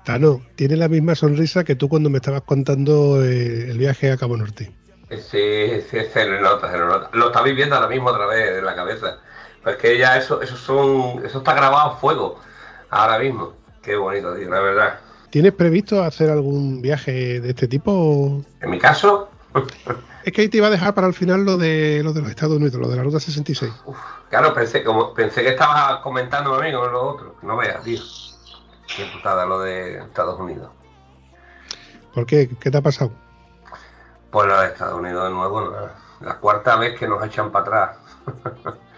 [0.05, 4.17] Tano, tiene la misma sonrisa que tú cuando me estabas contando eh, el viaje a
[4.17, 4.73] Cabo Norte.
[5.11, 7.11] Sí, sí, se le nota, se le nota.
[7.13, 9.19] Lo está viviendo ahora mismo otra vez en la cabeza.
[9.63, 12.39] Pues que ya eso, eso son, eso está grabado a fuego
[12.91, 13.55] ahora mismo.
[13.83, 15.01] Qué bonito, tío, la verdad.
[15.31, 18.43] ¿Tienes previsto hacer algún viaje de este tipo?
[18.61, 19.31] En mi caso.
[20.25, 22.31] es que ahí te iba a dejar para el final lo de, lo de los
[22.31, 23.73] Estados Unidos, lo de la Ruta 66.
[24.29, 27.37] claro, pensé, como, pensé que estabas comentando a mí con lo otro.
[27.43, 28.01] No veas, tío.
[28.95, 30.71] Qué putada lo de Estados Unidos.
[32.13, 32.51] ¿Por qué?
[32.61, 33.11] ¿Qué te ha pasado?
[34.31, 35.73] Pues lo de Estados Unidos de nuevo,
[36.21, 37.97] la cuarta vez que nos echan para atrás.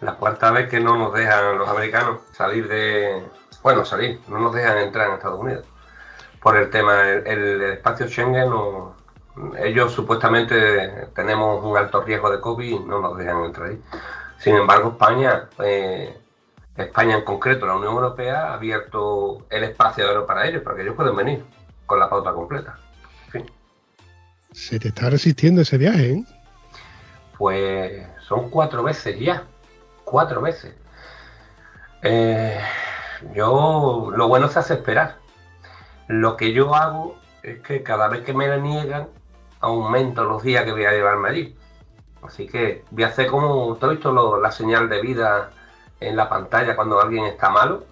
[0.00, 3.22] la cuarta vez que no nos dejan los americanos salir de.
[3.62, 5.64] Bueno, salir, no nos dejan entrar en Estados Unidos
[6.40, 7.08] por el tema.
[7.10, 8.52] El, espacio Schengen,
[9.58, 13.82] ellos supuestamente tenemos un alto riesgo de COVID y no nos dejan entrar ahí.
[14.38, 16.16] Sin embargo, España, eh,
[16.76, 20.94] España en concreto, la Unión Europea, ha abierto el espacio para ellos, para que ellos
[20.94, 21.44] puedan venir
[21.86, 22.78] con la pauta completa.
[24.52, 26.24] Se te está resistiendo ese viaje, ¿eh?
[27.36, 29.44] Pues son cuatro veces ya.
[30.06, 30.72] Cuatro veces.
[32.02, 32.60] Eh,
[33.34, 35.16] yo, lo bueno se hace esperar.
[36.06, 39.08] Lo que yo hago es que cada vez que me la niegan,
[39.60, 41.58] aumento los días que voy a llevarme allí.
[42.22, 45.50] Así que voy a hacer como, ¿te has visto la señal de vida
[45.98, 47.84] en la pantalla cuando alguien está malo?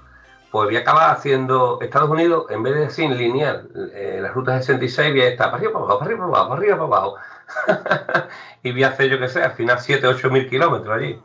[0.52, 4.62] Pues voy a acabar haciendo Estados Unidos, en vez de sin lineal, eh, la ruta
[4.62, 7.76] 66 voy a estar para arriba, para abajo, para arriba, para abajo, para arriba, para
[7.82, 8.28] abajo.
[8.62, 11.20] y voy a hacer, yo que sé, al final 7, 8 mil kilómetros allí.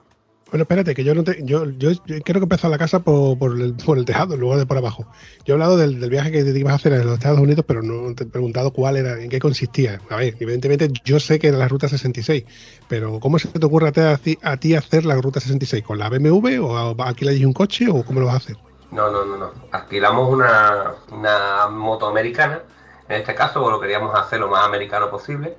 [0.52, 3.52] Bueno, espérate, que yo no te, yo, yo, creo que empezó la casa por, por,
[3.52, 5.06] el, por, el, tejado, en lugar de por abajo.
[5.46, 7.64] Yo he hablado del, del, viaje que te ibas a hacer en los Estados Unidos,
[7.68, 10.02] pero no te he preguntado cuál era, en qué consistía.
[10.10, 12.46] A ver, evidentemente yo sé que era la ruta 66,
[12.88, 15.84] pero ¿cómo se te ocurre a ti, a hacer la ruta 66?
[15.84, 18.58] ¿Con la BMW o alquilas un coche o cómo lo vas a hacer?
[18.90, 19.52] No, no, no, no.
[19.72, 22.64] Alquilamos una, una moto americana.
[23.08, 25.58] En este caso, lo queríamos hacer lo más americano posible.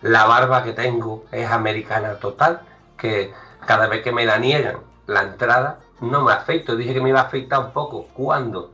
[0.00, 2.62] La barba que tengo es americana total,
[2.96, 3.32] que
[3.66, 6.76] cada vez que me la niegan la entrada, no me afeito.
[6.76, 8.72] Dije que me iba a afeitar un poco cuando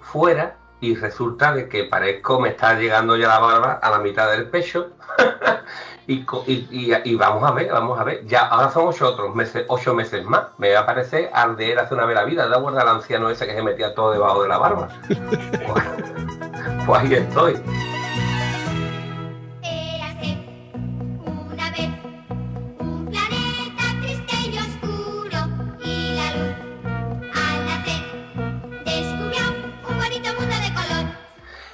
[0.00, 4.30] fuera y resulta de que parezco me está llegando ya la barba a la mitad
[4.30, 4.90] del pecho.
[6.06, 8.24] y, y, vamos a ver, vamos a ver.
[8.26, 10.46] Ya ahora son ocho otros meses, ocho meses más.
[10.58, 12.48] Me va a parecer arder hace una vez la vida.
[12.48, 14.88] Da guarda al anciano ese que se metía todo debajo de la barba.
[15.08, 15.84] pues,
[16.86, 17.60] pues ahí estoy.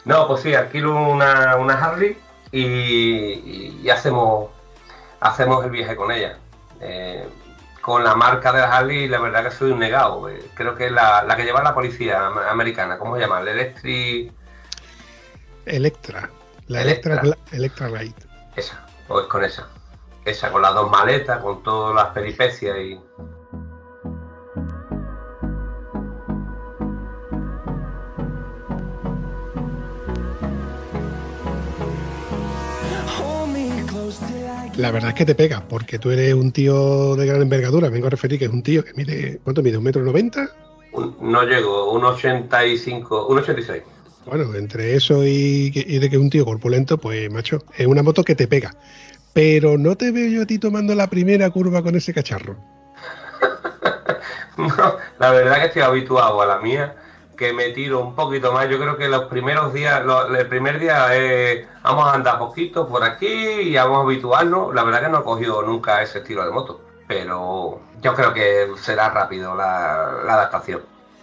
[0.04, 2.16] No, pues sí, alquilo una, una Harley
[2.52, 4.50] y, hacemos,
[5.20, 6.38] hacemos el viaje con ella.
[6.80, 7.26] Eh,
[7.80, 10.28] con la marca de la Harley, la verdad que soy un negado.
[10.28, 12.98] Eh, creo que es la, que lleva la policía americana.
[12.98, 13.40] ¿Cómo se llama?
[13.40, 14.32] El Electric.
[15.66, 16.30] Electra.
[16.66, 18.16] La Electra, Electra Light.
[18.56, 19.68] Esa, pues con esa.
[20.24, 22.98] Esa, con las dos maletas, con todas las peripecias y.
[34.76, 37.88] La verdad es que te pega, porque tú eres un tío de gran envergadura.
[37.90, 39.78] Vengo a referir que es un tío que mide, ¿cuánto mide?
[39.78, 40.50] ¿Un metro noventa?
[41.20, 43.82] No llego, un ochenta y cinco, un ochenta y seis.
[44.26, 48.24] Bueno, entre eso y, de que es un tío corpulento, pues macho, es una moto
[48.24, 48.74] que te pega.
[49.32, 52.56] Pero no te veo yo a ti tomando la primera curva con ese cacharro.
[54.56, 56.96] no, la verdad que estoy habituado a la mía
[57.36, 58.68] que me tiro un poquito más.
[58.68, 60.02] Yo creo que los primeros días,
[60.36, 61.08] el primer día
[61.82, 64.74] vamos a andar poquito por aquí y vamos a habituarnos.
[64.74, 68.68] La verdad que no he cogido nunca ese estilo de moto, pero yo creo que
[68.80, 70.82] será rápido la, adaptación.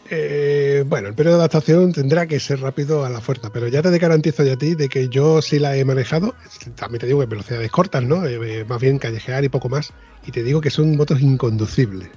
[0.09, 3.81] Eh, bueno, el periodo de adaptación tendrá que ser rápido a la fuerza, pero ya
[3.81, 6.35] te garantizo ya a ti de que yo sí la he manejado,
[6.75, 8.25] también te digo que velocidades cortas, ¿no?
[8.25, 9.93] Eh, eh, más bien callejear y poco más,
[10.25, 12.09] y te digo que son motos inconducibles.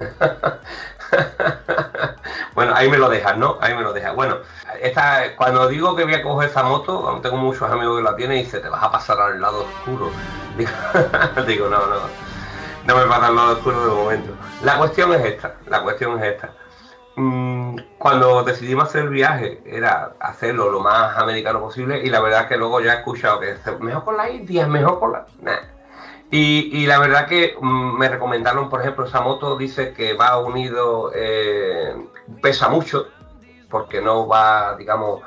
[2.54, 3.58] bueno, ahí me lo dejas, ¿no?
[3.60, 4.14] Ahí me lo dejas.
[4.14, 4.36] Bueno,
[4.80, 8.38] esta, cuando digo que voy a coger esa moto, tengo muchos amigos que la tienen
[8.38, 10.10] y dice, te vas a pasar al lado oscuro.
[11.46, 12.32] Digo, no, no.
[12.86, 14.32] No me pasa al lado oscuro de momento.
[14.62, 16.52] La cuestión es esta, la cuestión es esta.
[17.14, 22.48] Mm, cuando decidimos hacer el viaje era hacerlo lo más americano posible y la verdad
[22.48, 25.26] que luego ya he escuchado que mejor con la India, mejor con la...
[26.34, 31.12] Y, la verdad que mm, me recomendaron, por ejemplo, esa moto dice que va unido,
[31.14, 31.94] eh,
[32.40, 33.08] pesa mucho,
[33.70, 35.22] porque no va, digamos,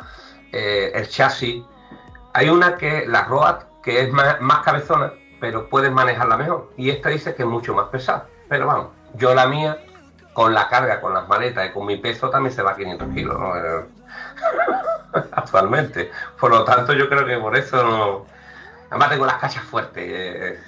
[0.52, 1.64] eh, el chasis.
[2.34, 6.72] Hay una que, la Road, que es más, cabezona, pero puedes manejarla mejor.
[6.78, 8.28] Y esta dice que es mucho más pesada.
[8.50, 9.78] Pero vamos, yo la mía,
[10.34, 13.10] con la carga, con las maletas y con mi peso, también se va a 500
[13.14, 13.38] kilos,
[15.32, 16.12] Actualmente.
[16.40, 18.36] Por lo tanto, yo creo que por eso no
[18.90, 20.60] Además tengo las cachas fuertes, eh.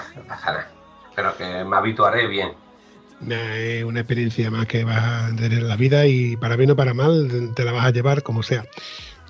[1.15, 2.53] Pero que me habituaré bien.
[3.29, 6.75] Es una experiencia más que vas a tener en la vida y para bien o
[6.75, 8.65] para mal te la vas a llevar como sea.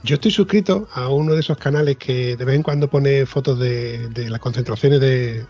[0.04, 3.58] Yo estoy suscrito a uno de esos canales que de vez en cuando pone fotos
[3.60, 5.46] de, las concentraciones de,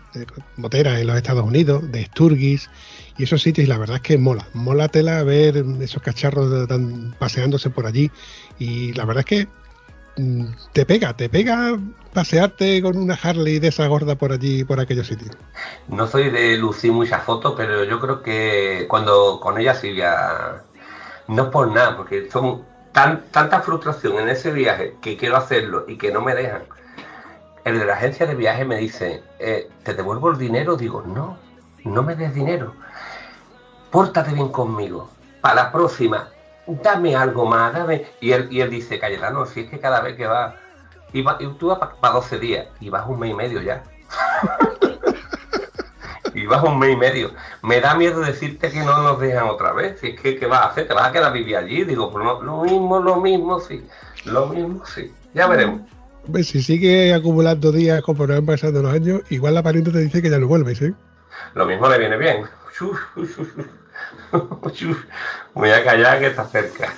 [0.56, 2.70] moteras en los Estados Unidos, de Sturgis
[3.18, 4.48] y esos sitios, y la verdad es que mola.
[4.54, 6.68] Mola tela ver esos cacharros
[7.18, 8.10] paseándose por allí.
[8.58, 9.48] Y la verdad es que
[10.72, 11.78] te pega, te pega
[12.12, 15.36] pasearte con una Harley de esa gorda por allí, por aquellos sitios.
[15.88, 20.62] No soy de lucir muchas fotos, pero yo creo que cuando con ella sí ya
[21.28, 25.84] no es por nada, porque son tan, tanta frustración en ese viaje que quiero hacerlo
[25.86, 26.62] y que no me dejan.
[27.64, 30.76] El de la agencia de viaje me dice, eh, ¿te devuelvo el dinero?
[30.76, 31.36] Digo, no,
[31.84, 32.74] no me des dinero.
[33.90, 35.10] Pórtate bien conmigo.
[35.40, 36.28] Para la próxima,
[36.68, 38.06] dame algo más, dame.
[38.20, 40.56] Y él, y él dice, Cayetano, si es que cada vez que va,
[41.12, 43.82] y, y tú vas para 12 días, y vas un mes y medio ya.
[46.34, 47.30] y vas un mes y medio.
[47.62, 50.00] Me da miedo decirte que no nos dejan otra vez.
[50.00, 50.86] Si es que, ¿qué vas a hacer?
[50.86, 51.84] ¿Te vas a quedar a vivir allí?
[51.84, 53.86] Digo, pues lo mismo, lo mismo, sí.
[54.24, 55.12] Lo mismo, sí.
[55.34, 55.82] Ya veremos.
[56.30, 60.20] Pues si sigue acumulando días como van pasando los años, igual la pariente te dice
[60.20, 60.92] que ya no vuelves, ¿eh?
[61.54, 62.44] Lo mismo le viene bien.
[65.54, 66.94] Voy a callar que está cerca.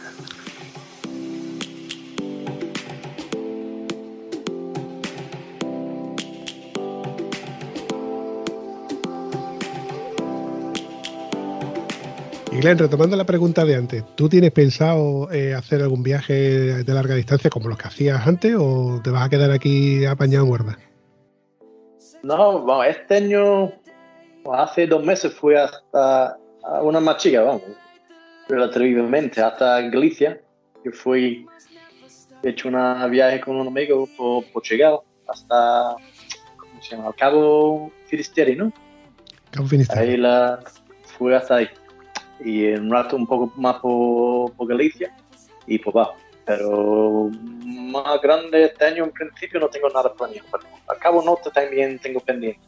[12.61, 17.15] Glenn, retomando la pregunta de antes, ¿tú tienes pensado eh, hacer algún viaje de larga
[17.15, 20.79] distancia como los que hacías antes o te vas a quedar aquí apañado en guarda?
[22.23, 23.73] No, bueno, este año,
[24.53, 26.37] hace dos meses fui hasta
[26.83, 27.63] una más chica, vamos,
[28.49, 30.41] relativamente, hasta Galicia.
[30.85, 31.47] Yo fui,
[32.43, 35.97] he hecho un viaje con un amigo por Portugal hasta,
[36.57, 37.09] ¿cómo se llama?
[37.09, 38.73] Al Cabo Finisterre, ¿no?
[39.51, 40.01] Cabo Finisterre.
[40.01, 40.61] Ahí la,
[41.05, 41.69] fui hasta ahí.
[42.43, 45.15] Y en un rato un poco más por, por Galicia
[45.67, 46.17] y por abajo.
[46.47, 47.31] Pero
[47.63, 50.49] más grande este año en principio no tengo nada planeado.
[50.51, 52.61] Pero al Cabo Norte también tengo pendiente.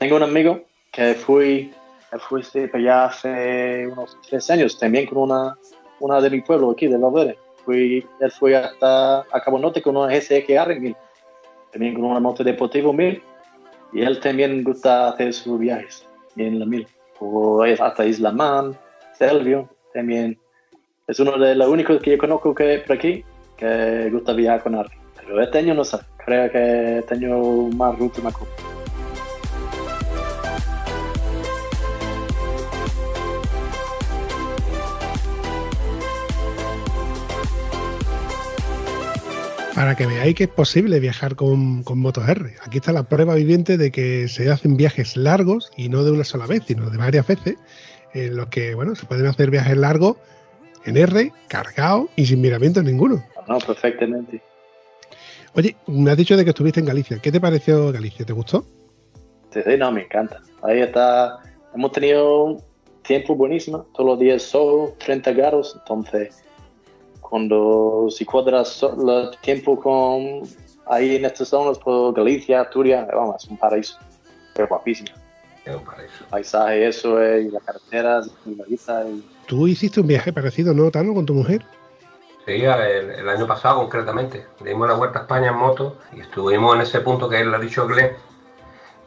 [0.00, 1.72] tengo un amigo que fui,
[2.20, 5.56] fuiste para allá hace unos tres años, también con una,
[6.00, 7.38] una de mi pueblo aquí, de Valverde.
[7.64, 10.96] Fui, él fue hasta a Cabo Norte con una GSX-R 1000,
[11.72, 13.22] también con una moto deportiva 1000,
[13.92, 16.06] y él también gusta hacer sus viajes
[16.36, 16.86] en la 1000,
[17.80, 18.76] hasta Isla Man,
[19.16, 20.38] Selvio, también
[21.06, 23.24] es uno de los únicos que yo conozco que por aquí
[23.56, 24.98] que gusta viajar con alguien.
[25.16, 27.38] Pero este año no sé, creo que este año
[27.76, 28.73] más ruta más corta.
[39.84, 42.54] Para que veáis que es posible viajar con, con Motos R.
[42.66, 46.24] Aquí está la prueba viviente de que se hacen viajes largos y no de una
[46.24, 47.56] sola vez, sino de varias veces,
[48.14, 50.16] en los que bueno, se pueden hacer viajes largos
[50.86, 53.22] en R, cargado y sin miramiento ninguno.
[53.46, 54.40] No, perfectamente.
[55.54, 57.18] Oye, me has dicho de que estuviste en Galicia.
[57.18, 58.24] ¿Qué te pareció Galicia?
[58.24, 58.64] ¿Te gustó?
[59.50, 60.40] Sí, no, me encanta.
[60.62, 61.40] Ahí está.
[61.74, 62.56] Hemos tenido
[63.02, 63.86] tiempo buenísimo.
[63.94, 65.76] Todos los días sol, 30 grados.
[65.78, 66.42] Entonces,
[67.28, 70.42] cuando si cuadras el tiempo con
[70.86, 73.98] ahí en estas zonas, por Galicia, Asturias, vamos, es un paraíso.
[74.54, 75.08] Pero guapísimo.
[75.64, 76.24] Es un paraíso.
[76.28, 79.04] paisaje, eso, y las carreteras, y la vista.
[79.08, 81.64] Y Tú hiciste un viaje parecido, ¿no, Tano, con tu mujer?
[82.44, 84.46] Sí, el, año pasado concretamente.
[84.62, 87.56] Dimos la vuelta a España en moto y estuvimos en ese punto que él le
[87.56, 88.12] ha dicho Glenn,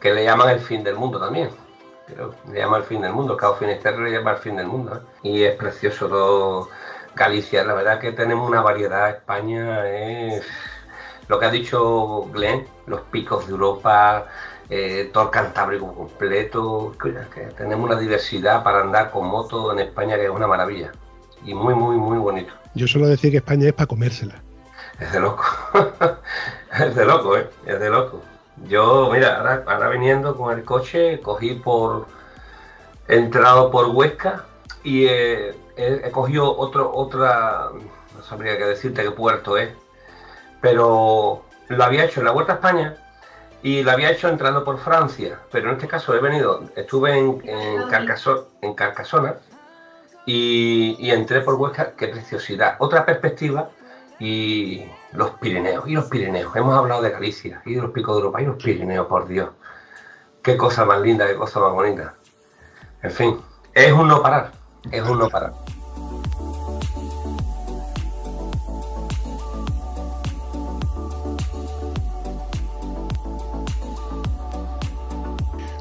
[0.02, 1.50] que le llaman el fin del mundo también.
[2.52, 4.96] le llama el fin del mundo, Cabo Finisterre le llama el fin del mundo.
[4.96, 5.30] ¿eh?
[5.30, 6.70] Y es precioso todo
[7.18, 7.64] Galicia.
[7.66, 9.10] La verdad que tenemos una variedad.
[9.10, 10.44] España es
[11.28, 14.28] lo que ha dicho Glenn, los picos de Europa,
[14.70, 20.16] eh, todo el Cantábrico completo, que tenemos una diversidad para andar con moto en España
[20.16, 20.92] que es una maravilla
[21.44, 22.54] y muy, muy, muy bonito.
[22.76, 24.36] Yo suelo decir que España es para comérsela.
[25.00, 25.44] Es de loco,
[26.80, 27.50] es de loco, ¿eh?
[27.66, 28.22] es de loco.
[28.68, 32.08] Yo, mira, ahora, ahora viniendo con el coche, cogí por,
[33.08, 34.46] entrado por Huesca
[34.84, 35.08] y
[35.78, 37.70] he, cogido otro, otra,
[38.16, 39.70] no sabría qué decirte qué puerto es,
[40.62, 42.96] pero lo había hecho en la Vuelta a España
[43.64, 47.42] y lo había hecho entrando por Francia, pero en este caso he venido, estuve en,
[47.46, 47.82] en,
[48.62, 49.36] en Carcasona
[50.28, 52.76] y, entré por Huesca, qué preciosidad.
[52.80, 53.70] Otra perspectiva
[54.20, 56.54] y los Pirineos, y los Pirineos.
[56.56, 59.52] Hemos hablado de Galicia y de los picos de Europa y los Pirineos, por Dios.
[60.44, 62.16] Qué cosa más linda, qué cosa más bonita.
[63.02, 63.42] En fin,
[63.74, 64.52] es un no parar,
[64.92, 65.54] es un no parar.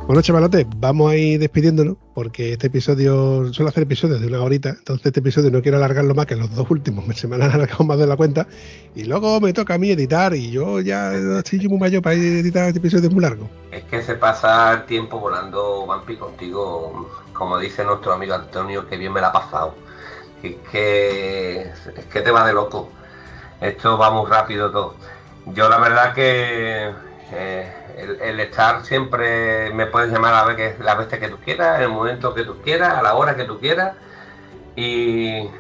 [0.07, 4.69] Bueno, chavalotes, vamos a ir despidiéndonos porque este episodio suele hacer episodios de una horita,
[4.69, 7.83] entonces este episodio no quiero alargarlo más que los dos últimos, se me han alargado
[7.83, 8.47] más de la cuenta
[8.95, 12.69] y luego me toca a mí editar y yo ya estoy muy mayor para editar
[12.69, 13.51] este episodio muy largo.
[13.73, 18.97] Es que se pasa el tiempo volando, Vampi, contigo, como dice nuestro amigo Antonio, que
[18.97, 19.75] bien me la ha pasado.
[20.43, 21.73] Es que,
[22.13, 22.91] que te va de loco.
[23.61, 24.97] Esto va muy rápido todo.
[25.47, 26.93] Yo la verdad que...
[27.33, 31.79] Eh, el, estar siempre, me puedes llamar a ver que la vez que tú quieras,
[31.79, 33.97] en el momento que tú quieras, a la hora que tú quieras.
[34.77, 35.51] Y eh,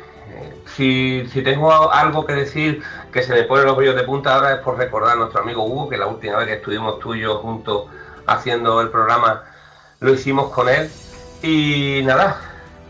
[0.67, 4.55] si, si, tengo algo que decir que se me pone los brillos de punta ahora
[4.55, 7.21] es por recordar a nuestro amigo Hugo, que la última vez que estuvimos tú y
[7.21, 7.87] yo juntos
[8.27, 9.45] haciendo el programa
[10.01, 10.91] lo hicimos con él.
[11.47, 12.41] Y nada,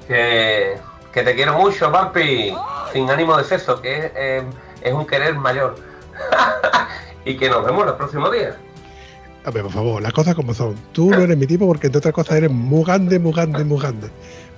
[0.08, 0.78] que,
[1.12, 2.56] te quiero mucho, Vampi,
[2.90, 4.42] sin ánimo de sexo, que es, eh,
[4.80, 5.76] es un querer mayor.
[7.26, 8.54] y que nos vemos los próximos días.
[9.44, 10.74] A ver, por favor, las cosas como son.
[10.92, 13.78] Tú no eres mi tipo porque entre otras cosas eres muy grande, muy grande, muy
[13.78, 14.08] grande.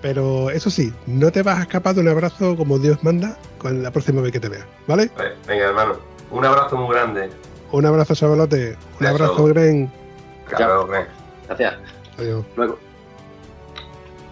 [0.01, 3.83] Pero eso sí, no te vas a escapar de un abrazo como Dios manda con
[3.83, 5.11] la próxima vez que te vea, ¿vale?
[5.17, 5.97] Pues, venga, hermano.
[6.31, 7.31] Un abrazo muy grande.
[7.73, 8.77] Un abrazo, Sabalote.
[9.01, 9.91] Un abrazo, Gren.
[11.49, 11.75] Gracias.
[12.17, 12.45] Adiós.
[12.57, 12.88] Luego.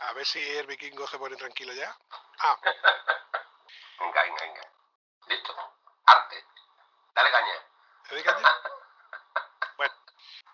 [0.00, 1.96] A ver si el vikingo se pone tranquilo ya.
[2.38, 2.58] Ah,
[4.00, 4.72] Venga, venga, venga.
[5.26, 5.54] Listo.
[6.06, 6.44] Arte.
[7.14, 7.54] Dale caña.
[8.08, 8.48] ¿te doy caña?
[9.76, 9.94] Bueno,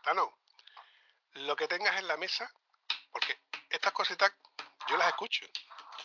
[0.02, 0.38] Tano,
[1.32, 2.50] lo que tengas en la mesa,
[3.10, 3.40] porque
[3.70, 4.30] estas cositas
[4.86, 5.46] yo las escucho.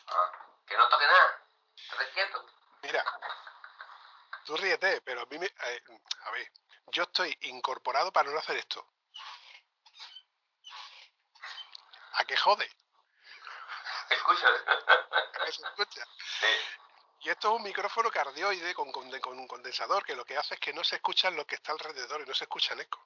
[0.08, 0.32] Ah,
[0.66, 1.44] que no toque nada.
[1.76, 2.46] Estate quieto.
[2.84, 3.04] Mira,
[4.46, 5.48] tú ríete, pero a mí me...
[5.48, 5.82] eh,
[6.24, 6.50] a ver,
[6.94, 8.88] yo estoy incorporado para no hacer esto.
[12.14, 12.70] ¿A qué jode?
[14.16, 14.48] Escucha.
[14.48, 16.06] ¿A qué se escucha?
[16.40, 16.48] Sí.
[17.22, 20.54] Y esto es un micrófono cardioide con, con- con un condensador que lo que hace
[20.56, 23.06] es que no se escucha lo que está alrededor y no se escucha en eco.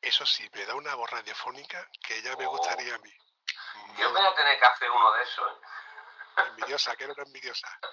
[0.00, 2.50] Eso sí, me da una voz radiofónica que ya me Oh.
[2.50, 3.12] gustaría a mí.
[3.98, 6.42] Yo voy a tener que hacer uno de esos, ¿eh?
[6.48, 7.68] Envidiosa, que era una envidiosa.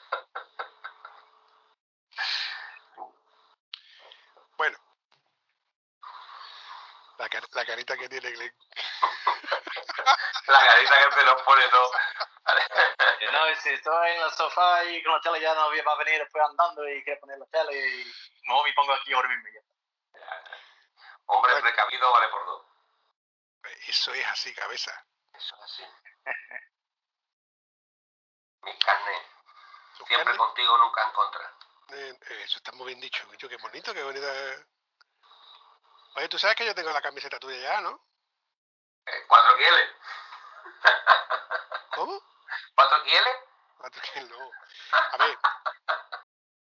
[4.58, 4.78] Bueno.
[7.18, 8.54] La, car- la carita que tiene Glenn.
[10.48, 11.92] La carita que se nos pone todo.
[13.32, 16.20] No, si estoy en el sofá y con la tele ya no va a venir
[16.20, 19.46] después andando y quiere poner la tele y no me pongo aquí ahora mismo.
[19.54, 19.62] ya.
[21.28, 21.68] Hombre Bueno.
[21.68, 22.66] precavido vale por dos.
[23.88, 24.92] Eso es así, cabeza.
[25.34, 25.84] Eso es así.
[28.64, 29.22] Mis carnes.
[29.96, 31.54] Siempre carnes, contigo, nunca en contra.
[31.94, 33.24] eh, eh, eso está muy bien dicho.
[33.38, 34.28] Yo, qué bonito, qué bonita.
[36.16, 38.04] Oye, tú sabes que yo tengo la camiseta tuya ya, ¿no?
[39.08, 39.90] Eh, ¿Cuatro quieles?
[41.96, 42.22] ¿Cómo?
[42.76, 43.38] ¿Cuatro quieles?
[43.78, 44.52] Cuatro que no.
[45.12, 45.38] A ver,